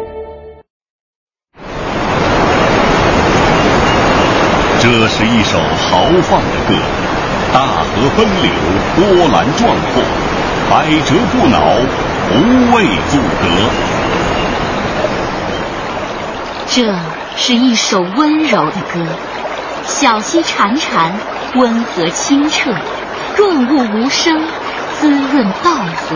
[4.90, 6.74] 这是一首豪放的歌，
[7.54, 7.84] 大河
[8.16, 8.50] 奔流，
[8.96, 10.02] 波澜壮阔，
[10.70, 11.60] 百折不挠，
[12.32, 13.44] 无畏阻隔。
[16.68, 16.96] 这
[17.36, 19.06] 是一首温柔的歌，
[19.84, 21.12] 小溪潺潺，
[21.56, 22.72] 温和清澈。
[23.36, 24.42] 润物无声，
[25.02, 25.70] 滋润稻
[26.10, 26.16] 禾。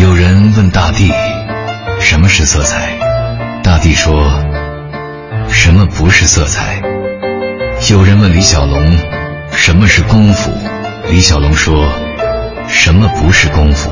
[0.00, 1.12] 有人问大地
[2.00, 2.90] ：“什么是色彩？”
[3.62, 4.30] 大地说
[5.48, 6.82] ：“什么不是色彩？”
[7.90, 8.78] 有人问李小龙。
[9.56, 10.50] 什么是功夫？
[11.08, 11.88] 李小龙说
[12.68, 13.90] ：“什么不是功夫？”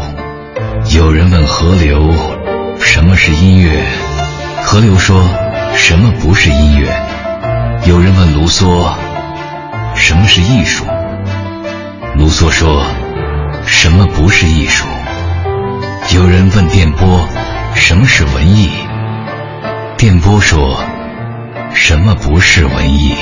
[0.94, 2.12] 有人问河流
[2.80, 3.82] ：“什么是音乐？”
[4.62, 5.24] 河流说
[5.74, 6.88] ：“什么不是音乐？”
[7.86, 8.92] 有人问卢梭
[9.94, 10.84] ：“什么是艺术？”
[12.16, 12.84] 卢梭说
[13.66, 14.86] ：“什么不是艺术？”
[16.14, 17.26] 有人问电波
[17.74, 18.70] ：“什么是文艺？”
[19.96, 20.78] 电波说
[21.72, 23.14] ：“什么不是文艺？”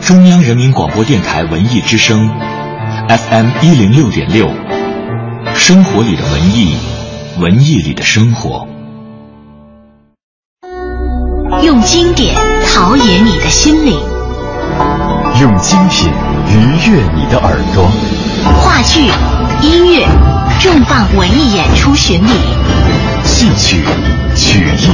[0.00, 2.30] 中央人民广播电台文艺之声
[3.08, 4.48] ，FM 一零六点六，
[5.54, 6.76] 生活里的文艺，
[7.40, 8.68] 文艺里的生活。
[11.64, 12.36] 用经典
[12.68, 13.98] 陶冶你的心灵，
[15.40, 16.10] 用精品
[16.48, 17.90] 愉悦你的耳朵。
[18.62, 19.10] 话剧、
[19.60, 20.06] 音乐，
[20.60, 22.30] 重磅文艺演出巡礼，
[23.24, 23.84] 戏曲、
[24.34, 24.90] 曲艺，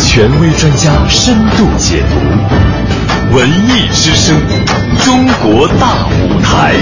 [0.00, 3.36] 权威专家深度解读。
[3.36, 4.36] 文艺之声，
[5.04, 6.74] 中国大舞台。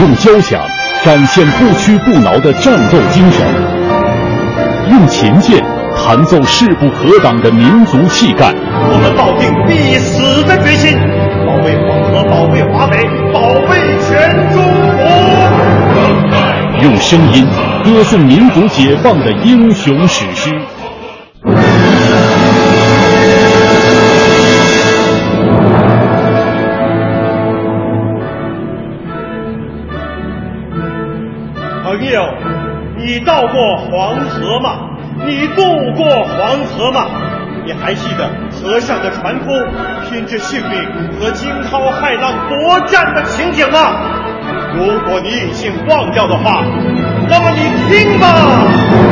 [0.00, 0.60] 用交响
[1.04, 3.46] 展现不屈不挠的战斗精神，
[4.90, 5.62] 用琴键
[5.96, 8.52] 弹奏势不可挡的民族气概。
[8.54, 10.98] 我们抱定必死的决心，
[11.46, 12.96] 保卫黄河，保卫华北，
[13.32, 14.62] 保卫全中
[14.96, 15.02] 国。
[16.82, 17.46] 用声音
[17.84, 20.50] 歌颂民族解放的英雄史诗。
[31.84, 32.24] 朋友
[32.98, 34.88] 你到过黄河吗？
[35.24, 35.62] 你渡
[35.96, 37.06] 过黄河吗？
[37.64, 39.50] 你还记得河上的船夫
[40.10, 43.78] 拼着性命和惊涛骇浪搏战的情景吗？
[44.74, 46.64] 如果你已经忘掉的话，
[47.28, 49.11] 那么你听吧。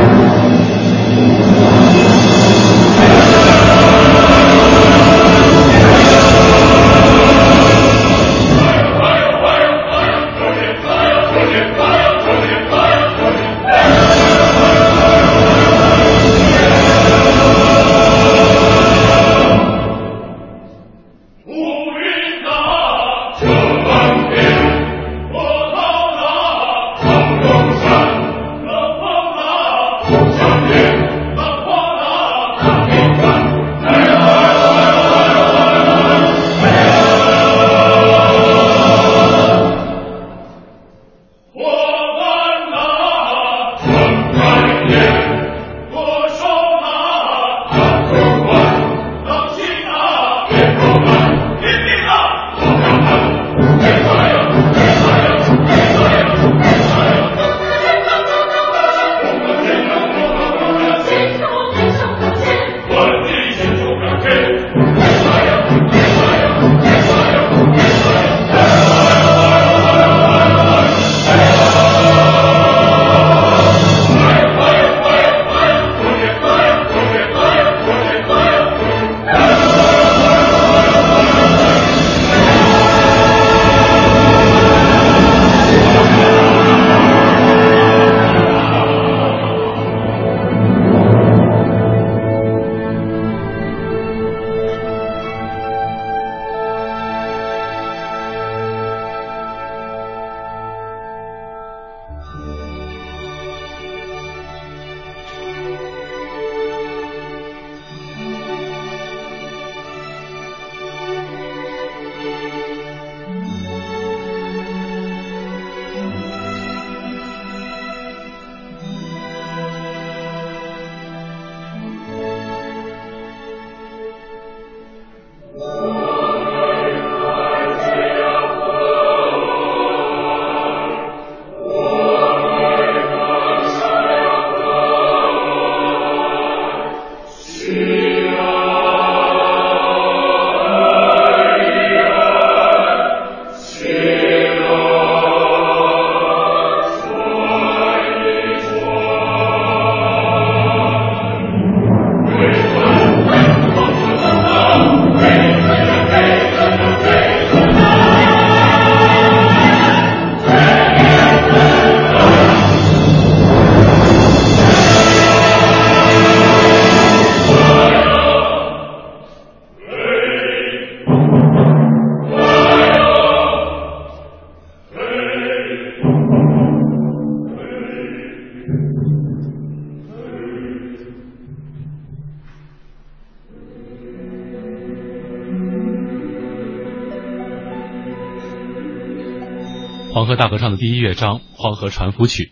[190.31, 192.44] 河大合唱的第一乐章《黄河船夫曲》，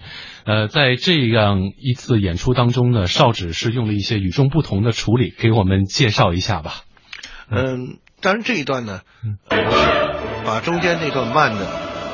[0.45, 6.83] 呃，在这样一次演出当中呢，邵指是用了一些与众不同的处理，给我们介绍一下吧。
[7.49, 9.03] 嗯，当然这一段呢，
[10.45, 11.67] 把中间那段慢的，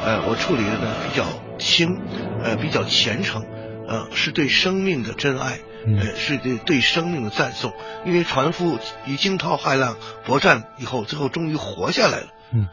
[0.04, 1.24] 呃，我处理的呢比较
[1.58, 1.98] 轻，
[2.42, 3.42] 呃，比较虔诚，
[3.88, 7.72] 呃，是对生命的真爱，呃，是对对生命的赞颂。
[8.04, 9.96] 因为船夫以惊涛骇浪
[10.26, 12.26] 搏战以后，最后终于活下来了。
[12.52, 12.68] 嗯。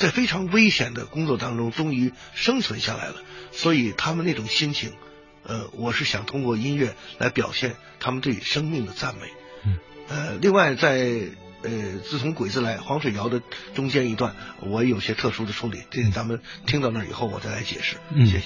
[0.00, 3.16] 在非常危险的工作当中，终于生存下来了，
[3.52, 4.94] 所以他们那种心情，
[5.44, 9.28] 呃，我是想通过音乐来表现他们对生命的赞美。
[9.66, 9.78] 嗯，
[10.08, 11.20] 呃，另外在
[11.62, 13.42] 呃，自从鬼子来黄水谣的
[13.74, 17.96] 中间一段，我有些特殊的处理，这咱们听到那以后我再来解释。
[18.14, 18.44] 嗯，谢谢。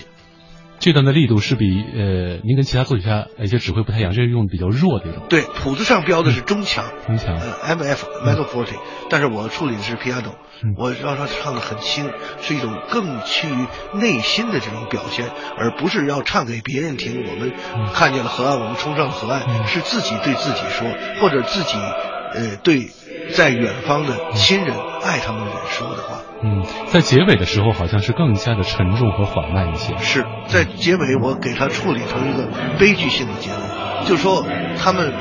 [0.79, 5.23] 这段的力度是比呃，您跟其他作曲家一些指挥不太一样，这是用比较弱的一种。
[5.29, 8.77] 对，谱子上标的是中强，中强，呃，M F Metal Forte，
[9.09, 10.35] 但是我处理的是 Piano。
[10.79, 12.11] 我让他唱的很轻，
[12.41, 13.67] 是一种更趋于
[13.99, 15.29] 内心的这种表现，
[15.59, 17.23] 而不是要唱给别人听。
[17.29, 17.53] 我们
[17.93, 20.89] 看见了河岸，我们冲上了河岸，是自己对自己说，
[21.21, 22.89] 或者自己呃对
[23.33, 26.21] 在远方的亲人、爱他们的人说的话。
[26.43, 29.97] 嗯，在结尾的时候，好像是更加的沉重和缓慢一些。
[29.99, 34.45] 是在结尾，我给他处理成一个悲剧性的结尾，就说
[34.77, 35.13] 他们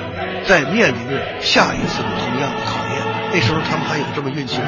[0.43, 3.01] 在面临着下一次的同样的考验。
[3.33, 4.67] 那时候他们还有这么运气吗？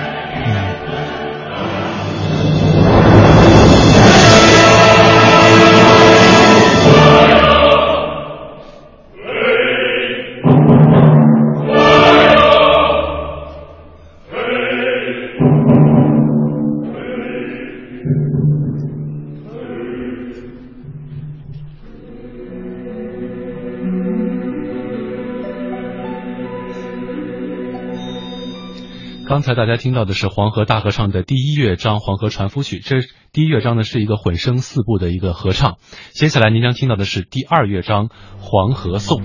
[29.36, 35.76] 刚才大家听到的是黄河大合唱的第一乐章《黄河船夫曲》，这第一乐章呢是一个混声四部的一个合唱。
[36.14, 38.08] 接下来您将听到的是第二乐章
[38.40, 39.18] 《黄河颂》。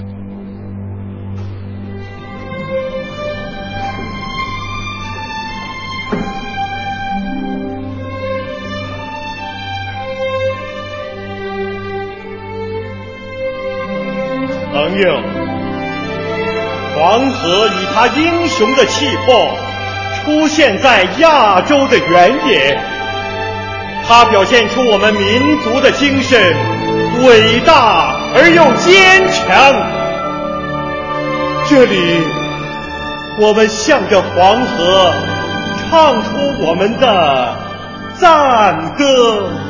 [14.73, 15.23] 朋友，
[16.97, 19.70] 黄河以它英雄的气魄
[20.25, 22.79] 出现在亚洲的原野，
[24.07, 26.39] 它表现出我们民族的精神，
[27.25, 29.75] 伟大而又坚强。
[31.69, 32.23] 这里，
[33.39, 35.13] 我们向着黄河
[35.79, 36.29] 唱出
[36.67, 37.57] 我们的
[38.19, 39.70] 赞歌。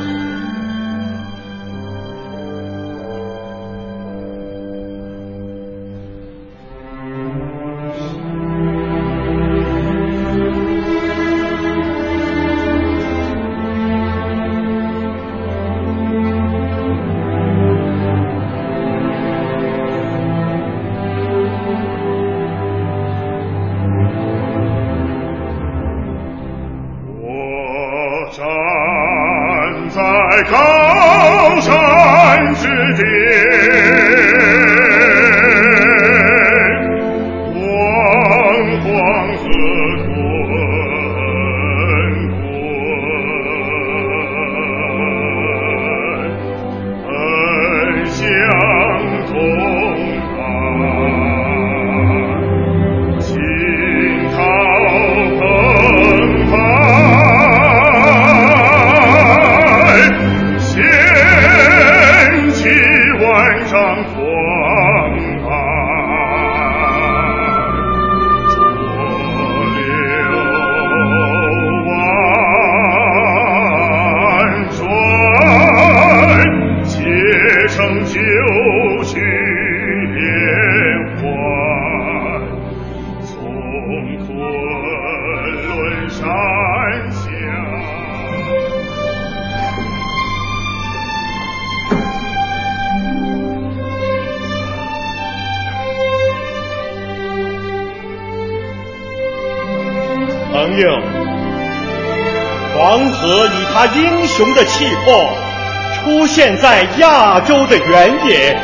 [106.33, 108.57] 现在亚洲的原野，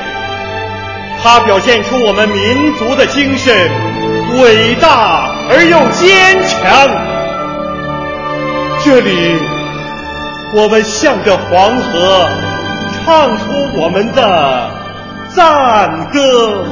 [1.22, 3.54] 它表现出我们民族的精神，
[4.42, 6.90] 伟大而又坚强。
[8.86, 9.38] 这里，
[10.54, 12.26] 我们向着黄河
[13.04, 13.44] 唱出
[13.76, 14.72] 我们的
[15.36, 16.64] 赞歌。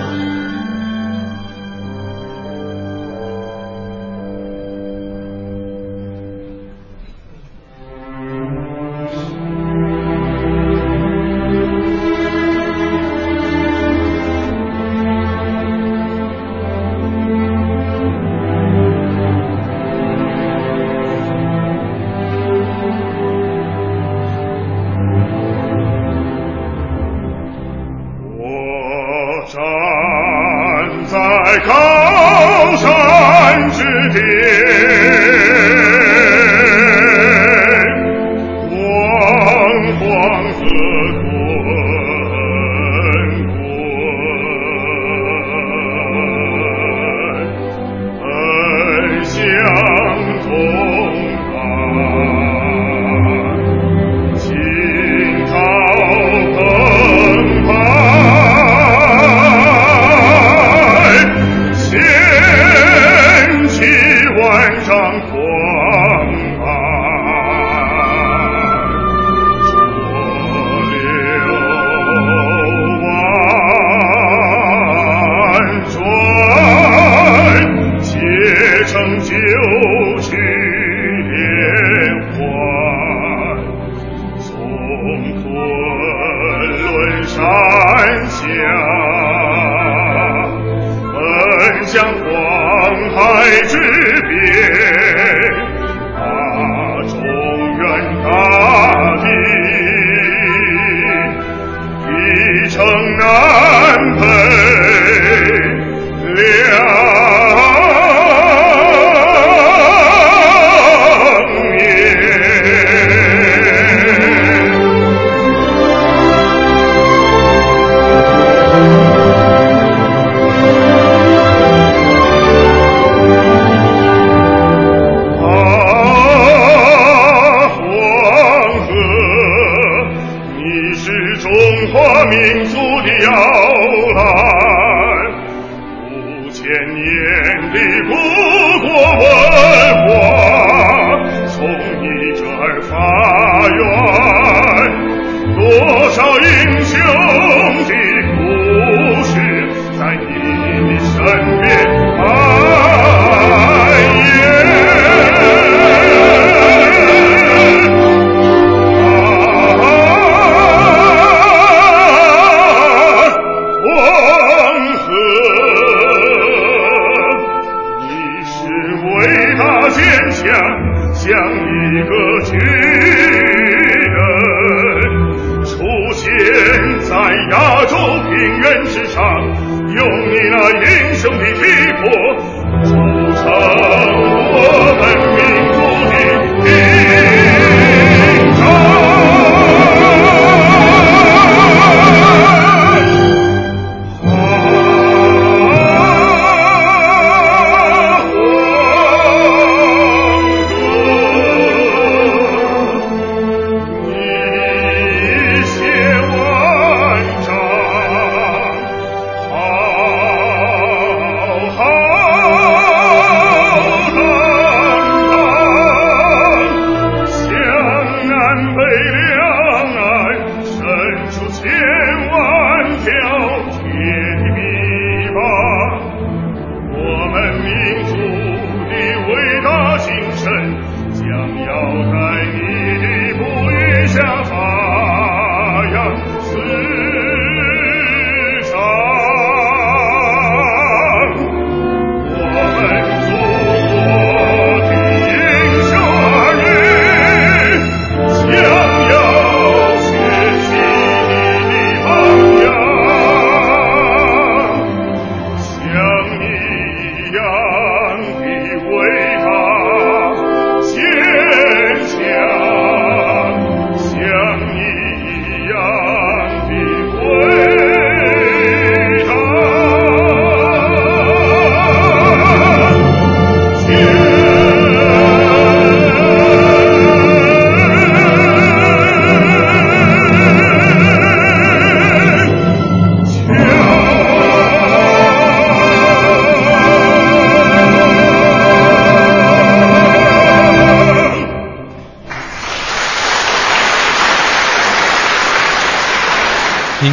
[41.38, 41.95] 我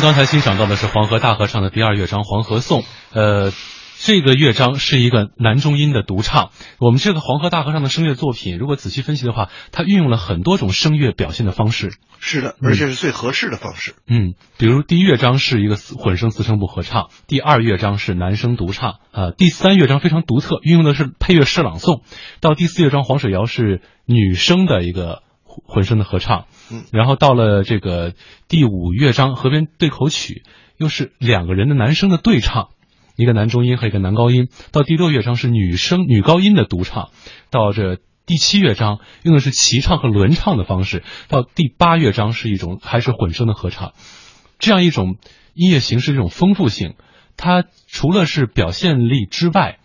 [0.02, 2.80] 刚才欣赏到的是黄河大合唱的第二乐章《黄河颂》，
[3.12, 3.52] 呃，
[4.00, 6.50] 这个乐章是一个男中音的独唱。
[6.80, 11.92] 我们这个黄河大合唱的声乐作品，如果仔细分析的话，它运用了很多种声乐表现的方式。
[12.18, 13.94] 是的，而且是最合适的方式。
[14.08, 22.02] 嗯，比如第一乐章是一个混声四声部合唱，第二乐章是男声独唱，呃，第三乐章非常独特，运用的是配乐诗朗诵。
[22.40, 25.22] 到第四乐章，黄水瑶是女声的一个。
[25.66, 26.46] 混声的合唱，
[26.90, 28.14] 然后到了这个
[28.48, 30.42] 第五乐章《河边对口曲》，
[30.76, 32.68] 又是两个人的男声的对唱，
[33.16, 34.48] 一个男中音和一个男高音。
[34.70, 37.10] 到第六乐章是女声女高音的独唱，
[37.50, 43.92] 到这第七乐章用的是齐唱和轮唱的方式，到第八乐章是一种还是混声的合唱。
[44.58, 45.16] 这样一种
[45.54, 46.94] 音乐形式，这种丰富性，
[47.36, 49.78] 它除了是表现力之外，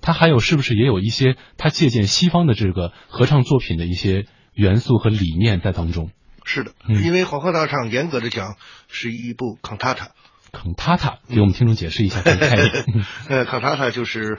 [0.00, 4.26] 它还有是不是也有一些它借鉴西方的这个合唱作品的一些？
[4.56, 6.12] 元素和理念在当中，
[6.44, 8.56] 是的，因为黄河大唱严格的讲
[8.88, 10.08] 是一部 cantata。
[10.52, 12.84] cantata 给我们听众解释一下这个概念。
[13.28, 14.38] 呃，cantata 就是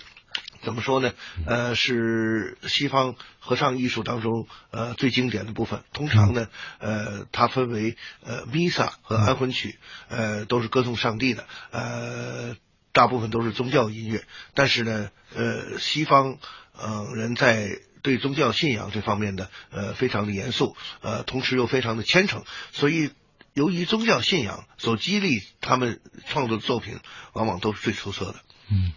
[0.64, 1.12] 怎么说呢？
[1.46, 5.84] 呃，是西方合唱艺术当中呃最经典的部分。
[5.92, 6.48] 通常呢，
[6.80, 9.78] 呃，它分为呃弥撒和安魂曲，
[10.08, 12.56] 呃，都是歌颂上帝的，呃，
[12.94, 14.24] 大部分都是宗教音乐。
[14.54, 16.38] 但是呢，呃，西方
[16.78, 23.10] 呃人在对宗教信仰这方面的呃非常的严肃，呃同时又非常的虔诚，所以
[23.56, 27.00] 由于宗教信仰所激励他们创作的作品，
[27.34, 28.36] 往往都是最出色的。
[28.70, 28.94] 嗯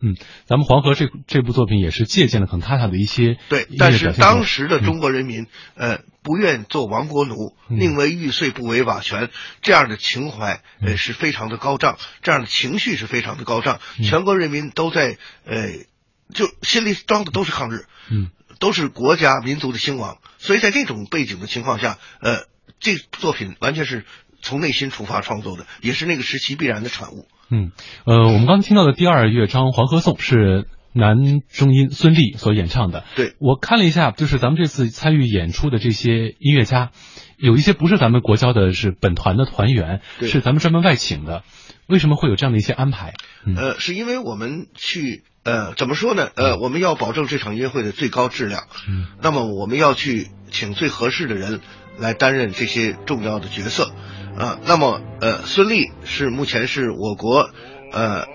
[0.00, 4.14] 嗯，咱们黄河这这部作品也是借鉴了肯塔塔的一些对，但是。
[4.14, 9.28] 当时的中国人民呃不愿做亡国奴，宁为玉碎不为瓦全，
[9.60, 15.89] 这样的情怀呃是非常的高涨，这样的情绪是非常的高涨，全国人民都在呃。
[16.32, 22.46] 就心里装的都是抗日，嗯，都是国家民族的兴亡，所以在这种背景的情况下，呃，
[22.78, 24.04] 这作品完全是
[24.42, 27.26] 从内心出发创作的，也是那个时期必然的产物。
[27.50, 27.72] 嗯，
[28.04, 31.16] 呃，我们刚刚听到的第二乐章《黄河颂》是男
[31.48, 33.04] 中音孙俪所演唱的。
[33.16, 36.90] 对，我看了一下，就是咱们这次参与演出的这些音乐家，
[37.36, 41.42] 有一些不是咱们国交的是本团的团员，是咱们专门外请的，
[41.90, 43.14] 为什么会有这样的一些安排？
[43.56, 46.30] 呃，是因为我们去呃怎么说呢？
[46.36, 51.60] 呃，我们要保证这场音乐会的最高质量，嗯，那么我们要去请最合适的人
[51.98, 53.92] 来担任这些重要的角色，
[54.38, 57.50] 啊，那么呃，孙俪是目前是我国
[57.92, 58.26] 呃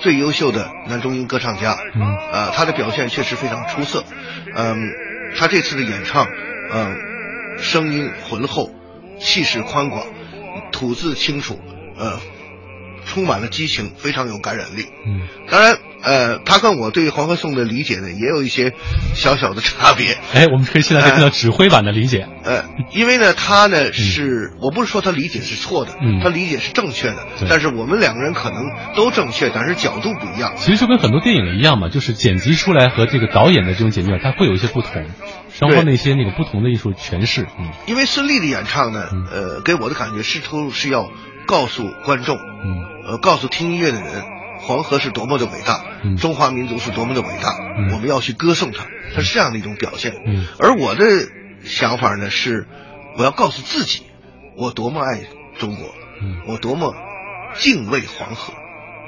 [0.00, 4.04] 最优秀的男中音歌唱家，嗯，啊，他的表现确实非常出色，
[4.54, 4.78] 嗯，
[5.36, 6.28] 他这次的演唱，
[6.72, 6.96] 嗯，
[7.58, 8.70] 声音浑厚，
[9.18, 10.06] 气势宽广，
[10.70, 11.58] 吐字清楚，
[11.98, 12.20] 呃。
[13.12, 14.86] 充满了激情，非常有感染力。
[15.06, 18.72] 嗯，当然，呃，他跟我对《黄河颂》的理解呢，也有一些
[19.14, 20.16] 小小的差别。
[20.32, 22.26] 哎，我们可以现在看到指挥版的理解。
[22.42, 27.26] 呃，因为呢，他呢是，我不是说他理解是错的，嗯，他理解是正确的。
[27.50, 28.62] 但是我们两个人可能
[28.96, 30.54] 都正确，但是角度不一样。
[30.56, 35.04] 其实就跟很多电影一样嘛，就是剪辑出来和这个导演的这种剪辑，它会有一些不同，
[35.52, 37.46] 双方那些那个不同的艺术诠释。
[37.58, 41.10] 嗯，因为孙俪的演唱呢，呃，给我的感觉是都是要
[41.46, 42.92] 告诉观众，嗯。
[43.04, 44.22] 呃，告诉听音乐的人，
[44.60, 45.84] 黄河是多么的伟大，
[46.18, 47.52] 中华民族是多么的伟大，
[47.92, 50.12] 我们要去歌颂它，它是这样的一种表现。
[50.60, 51.04] 而我的
[51.64, 52.68] 想法呢是，
[53.18, 54.04] 我要告诉自己，
[54.56, 55.24] 我多么爱
[55.58, 55.92] 中国，
[56.46, 56.94] 我多么
[57.56, 58.54] 敬畏黄河，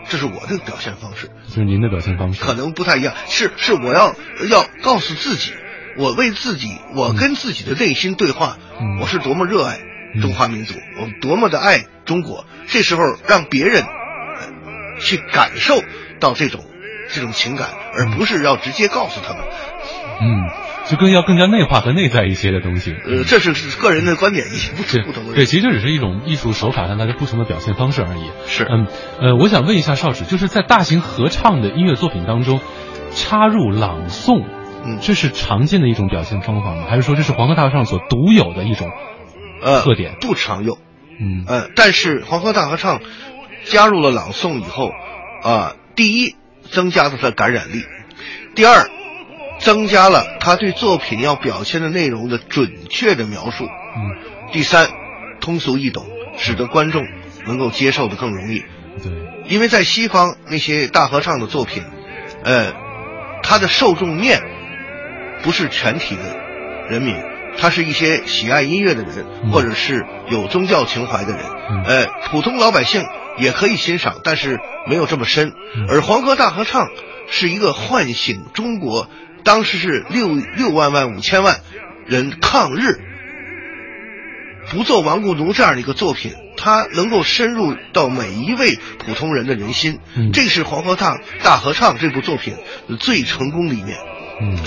[0.08, 1.30] 这是我的表现方式。
[1.46, 3.14] 就是您的表现方式，可能不太一样。
[3.28, 4.16] 是是，我要
[4.50, 5.52] 要告诉自己，
[5.96, 8.58] 我为自己，我跟自己的内心对话，
[9.00, 9.78] 我是多么热爱。
[10.20, 12.46] 中华民族，我们多么的爱中国！
[12.66, 13.82] 这时候让别人
[15.00, 15.82] 去感受
[16.20, 16.64] 到这种
[17.12, 19.42] 这种情感，而不是要直接告诉他们。
[20.20, 20.26] 嗯，
[20.86, 22.92] 就更要更加内化和内在一些的东西。
[22.92, 24.46] 呃，这是个人的观点，
[24.76, 25.34] 不不同的。
[25.34, 28.30] 对，其实这只是一种艺术手法上它是不同的表现方式而已。
[28.46, 28.86] 是，嗯
[29.20, 32.60] 呃，我想问一下邵指，就是在大型合唱的音乐作品当中，
[33.10, 34.44] 插入朗诵，
[34.86, 36.86] 嗯，这是常见的一种表现方法吗？
[36.88, 38.88] 还是说这是黄河大合唱所独有的一种？
[39.64, 40.76] 呃，特点不常用，
[41.18, 43.00] 嗯呃，但是黄河大合唱
[43.64, 44.92] 加入了朗诵以后，
[45.42, 46.36] 啊，第一
[46.70, 47.82] 增加了它的感染力，
[48.54, 48.90] 第二
[49.60, 54.90] 增加了他对作品要表现的内容的准确的描述，嗯，第三
[55.40, 56.04] 通俗易懂，
[56.36, 57.02] 使得观众
[57.46, 58.62] 能够接受的更容易。
[59.02, 59.12] 对，
[59.48, 61.82] 因为在西方那些大合唱的作品，
[62.44, 62.74] 呃，
[63.42, 64.42] 它的受众面
[65.42, 66.38] 不是全体的
[66.90, 67.16] 人民。
[67.58, 71.40] 他是一些喜爱音乐的人，或者是有宗教情怀的人，
[71.86, 73.04] 呃，普通老百姓
[73.38, 74.58] 也可以欣赏，但是
[74.88, 75.52] 没有这么深。
[75.88, 76.88] 而黄河大合唱
[77.28, 79.08] 是一个唤醒中国，
[79.44, 81.60] 当时是六六万万五千万
[82.06, 83.00] 人抗日、
[84.70, 90.00] 不做亡国奴这样的一个作品，它能够深入到每一位普通人的人心。
[90.32, 92.54] 这是黄河大大合唱这部作品
[93.00, 93.96] 最成功的一面。
[94.40, 94.58] 嗯。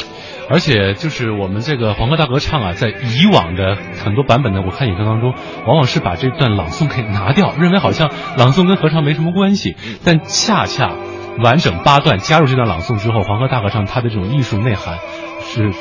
[0.50, 5.34] 而且就是我们这个黄河大合唱啊，在以往的很多版本的我看演唱当中，
[5.66, 9.76] 往往是把这段朗诵给拿掉，认为好像朗诵跟合唱没什么关系。
[10.04, 10.96] 但恰恰
[11.44, 15.00] 完整八段加入这段朗诵之后，黄河大合唱它的这种艺术内涵
[15.42, 15.74] 是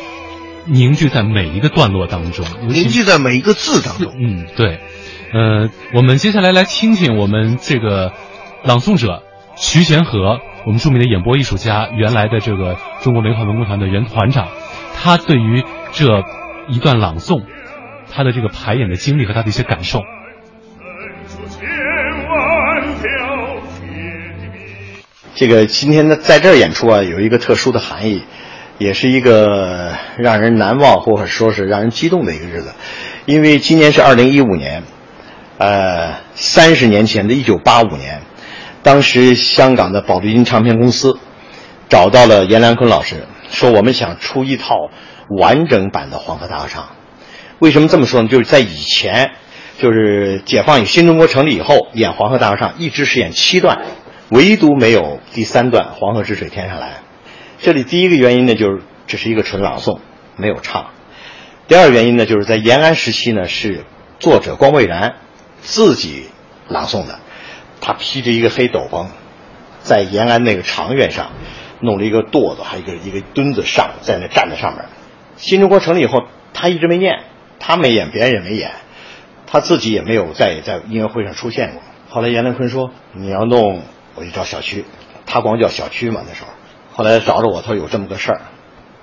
[0.66, 4.12] 凝聚在每一个段落当中，凝聚在每一个字当中。
[4.20, 4.80] 嗯，对。
[5.32, 8.12] 呃，我们接下来来听听我们这个
[8.64, 9.22] 朗诵者
[9.56, 10.38] 徐贤和。
[10.64, 14.48] 我们著名的演播艺术家，原来的这个中国煤团文工团的原团长，
[14.96, 16.24] 他对于这
[16.66, 17.44] 一段朗诵，
[18.10, 20.00] 他的这个排演的经历和他的一些感受。
[25.36, 28.24] 这个今天呢，在这儿演出啊，有一个特殊的含义，
[28.78, 32.74] 也是一个让人难忘或者说是让人激动的一个日子，
[33.24, 34.82] 因为今年是二零一五年，
[35.58, 38.22] 呃，三十年前的一九八五年。
[38.86, 41.18] 当时香港的宝丽金唱片公司
[41.88, 44.76] 找到了阎良坤老师，说我们想出一套
[45.28, 46.84] 完整版的《黄河大合唱》。
[47.58, 48.28] 为什么这么说呢？
[48.28, 49.32] 就是在以前，
[49.80, 53.86] 就是解放以新中国成立以后，演《黄河大合唱》一直是演七段，
[54.28, 56.86] 唯独没有第三段《黄河之水天上来》。
[57.58, 59.98] 这里第一个原因呢，就是这是一个纯朗诵，
[60.36, 60.92] 没有唱；
[61.66, 63.84] 第二原因呢，就是在延安时期呢，是
[64.20, 65.16] 作者光未然
[65.60, 66.28] 自己
[66.68, 67.18] 朗诵的。
[67.80, 69.06] 他披着一个黑斗篷，
[69.82, 71.30] 在延安那个长院上，
[71.80, 74.84] 弄了一个垛子，还有一个一个墩子上，在那站在上面。
[75.36, 76.22] 新中国成立以后，
[76.54, 77.24] 他一直没念，
[77.60, 78.72] 他没演，别人也没演，
[79.46, 81.82] 他自己也没有在在音乐会上出现过。
[82.08, 83.82] 后来阎良坤说：“你要弄，
[84.14, 84.84] 我就找小区。”
[85.26, 86.48] 他光叫小区嘛那时候。
[86.92, 88.40] 后来找着我，他说有这么个事儿。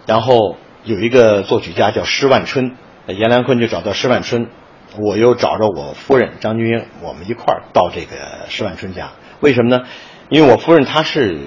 [0.08, 2.76] 然后有一个作曲家叫施万春，
[3.08, 4.50] 阎良坤就找到施万春。
[4.98, 9.12] 我又找着我夫人张君英，我们一块儿到这个施万春家。
[9.40, 9.84] 为什么呢？
[10.30, 11.38] 因为我夫人她是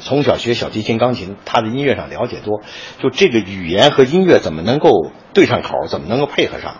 [0.00, 2.62] 从小学小提琴、钢琴，她的音乐上了解多。
[2.98, 6.76] 就这个语言和音乐怎么能够对上口，怎么能够配合上，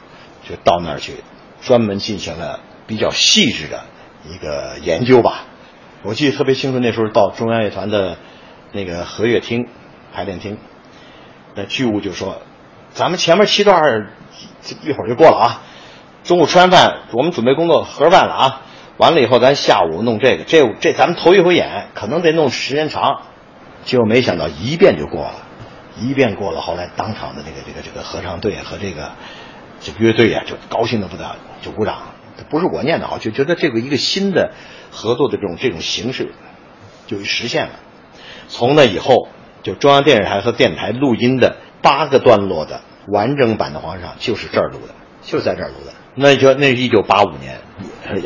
[0.49, 1.15] 就到那儿去，
[1.61, 3.85] 专门进行了比较细致的
[4.29, 5.45] 一个研究吧。
[6.03, 8.19] 我记得特别清楚，那时候到中央乐团的
[8.73, 9.69] 那个和乐厅
[10.13, 10.59] 排练厅，
[11.55, 12.43] 那剧务就说
[12.91, 14.09] ：“咱们前面七段
[14.83, 15.63] 一会儿就过了啊，
[16.25, 18.63] 中午吃完饭我们准备工作盒饭了啊，
[18.97, 23.23] 完了以后咱下午弄这个，这这咱们头一回演，可能得弄时间长。”
[23.85, 25.35] 结果没想到一遍就过了，
[25.99, 29.11] 一遍过了，后来当场的这个这个这个合唱队和这个
[29.81, 31.99] 这乐队啊，就高兴的不得了，就鼓掌。
[32.49, 34.53] 不是我念的啊，就觉得这个一个新的
[34.93, 36.33] 合作的这种这种形式
[37.09, 37.73] 就实现了。
[38.47, 39.29] 从那以后，
[39.65, 45.93] 就中央电视台和电台录音的八个段落的完整版的《皇上》就是这儿录的，就是在这儿录的。
[46.15, 47.61] 那就那是一九八五年，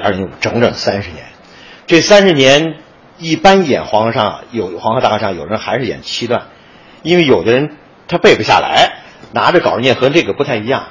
[0.02, 1.24] 二零整整三十年，
[1.86, 2.78] 这三十年。
[3.18, 6.48] 一般演黄河上有黄河大合唱，有人还是演七段，
[7.02, 8.98] 因为有的人他背不下来，
[9.32, 10.88] 拿着稿念和这个不太一样，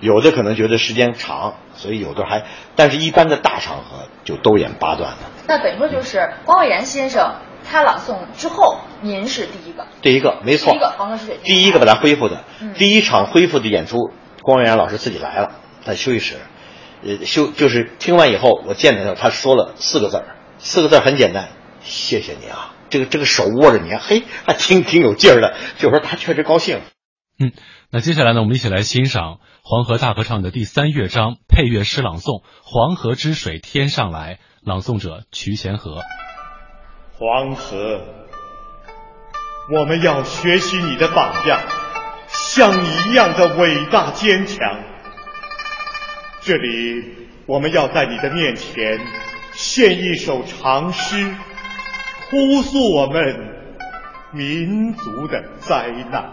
[0.00, 2.44] 有的可能觉得时间长，所以有的还，
[2.74, 5.16] 但是一般的大场合就都演八段的。
[5.46, 7.34] 那等于说就是光伟然先生
[7.70, 12.44] 他朗诵之后，您是第一个，第一个没错，第一个黄河之水，第一个把它恢复的，
[12.78, 14.10] 第一场恢复的演出，
[14.40, 15.52] 光伟然老师自己来了，
[15.88, 16.36] 在休息室，
[17.02, 21.48] 呃休就是听完以后，我见到他，他说了四个字儿，四个字很简单。
[21.80, 25.54] 谢谢你啊，这个这个手握着你，嘿，还挺挺有劲儿的。
[25.78, 26.82] 就说他确实高兴。
[27.40, 27.52] 嗯，
[27.90, 36.02] 那接下来呢，我们一起来欣赏《黄河大合唱》的第三乐章配乐诗朗诵《黄河之水天上来》，朗诵者瞿贤和。
[37.12, 38.02] 黄河，
[39.72, 41.62] 我们要学习你的榜样，
[42.28, 44.82] 像你一样的伟大坚强。
[46.40, 49.00] 这里，我们要在你的面前
[49.52, 51.34] 献一首长诗。
[52.30, 53.54] 哭诉我们
[54.32, 56.30] 民族的灾难。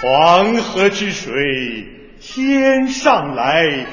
[0.00, 1.32] 黄河之水
[2.20, 3.84] 天上来，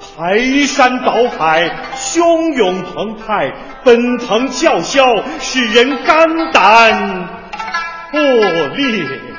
[0.00, 3.50] 排山倒海，汹涌澎湃，
[3.82, 5.06] 奔腾叫嚣，
[5.40, 7.28] 使人肝胆
[8.10, 8.20] 破
[8.76, 9.33] 裂。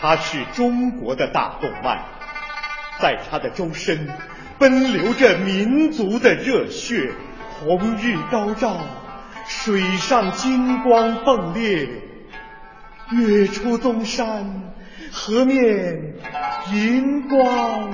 [0.00, 2.04] 它是中国的大动脉，
[3.00, 4.08] 在它的周身。
[4.58, 7.12] 奔流着民族的热血，
[7.60, 8.78] 红日高照，
[9.46, 11.88] 水上金光迸裂，
[13.10, 14.72] 月出东山，
[15.12, 16.14] 河面
[16.72, 17.92] 银光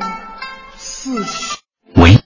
[0.76, 1.58] 四起。
[1.96, 2.12] 喂。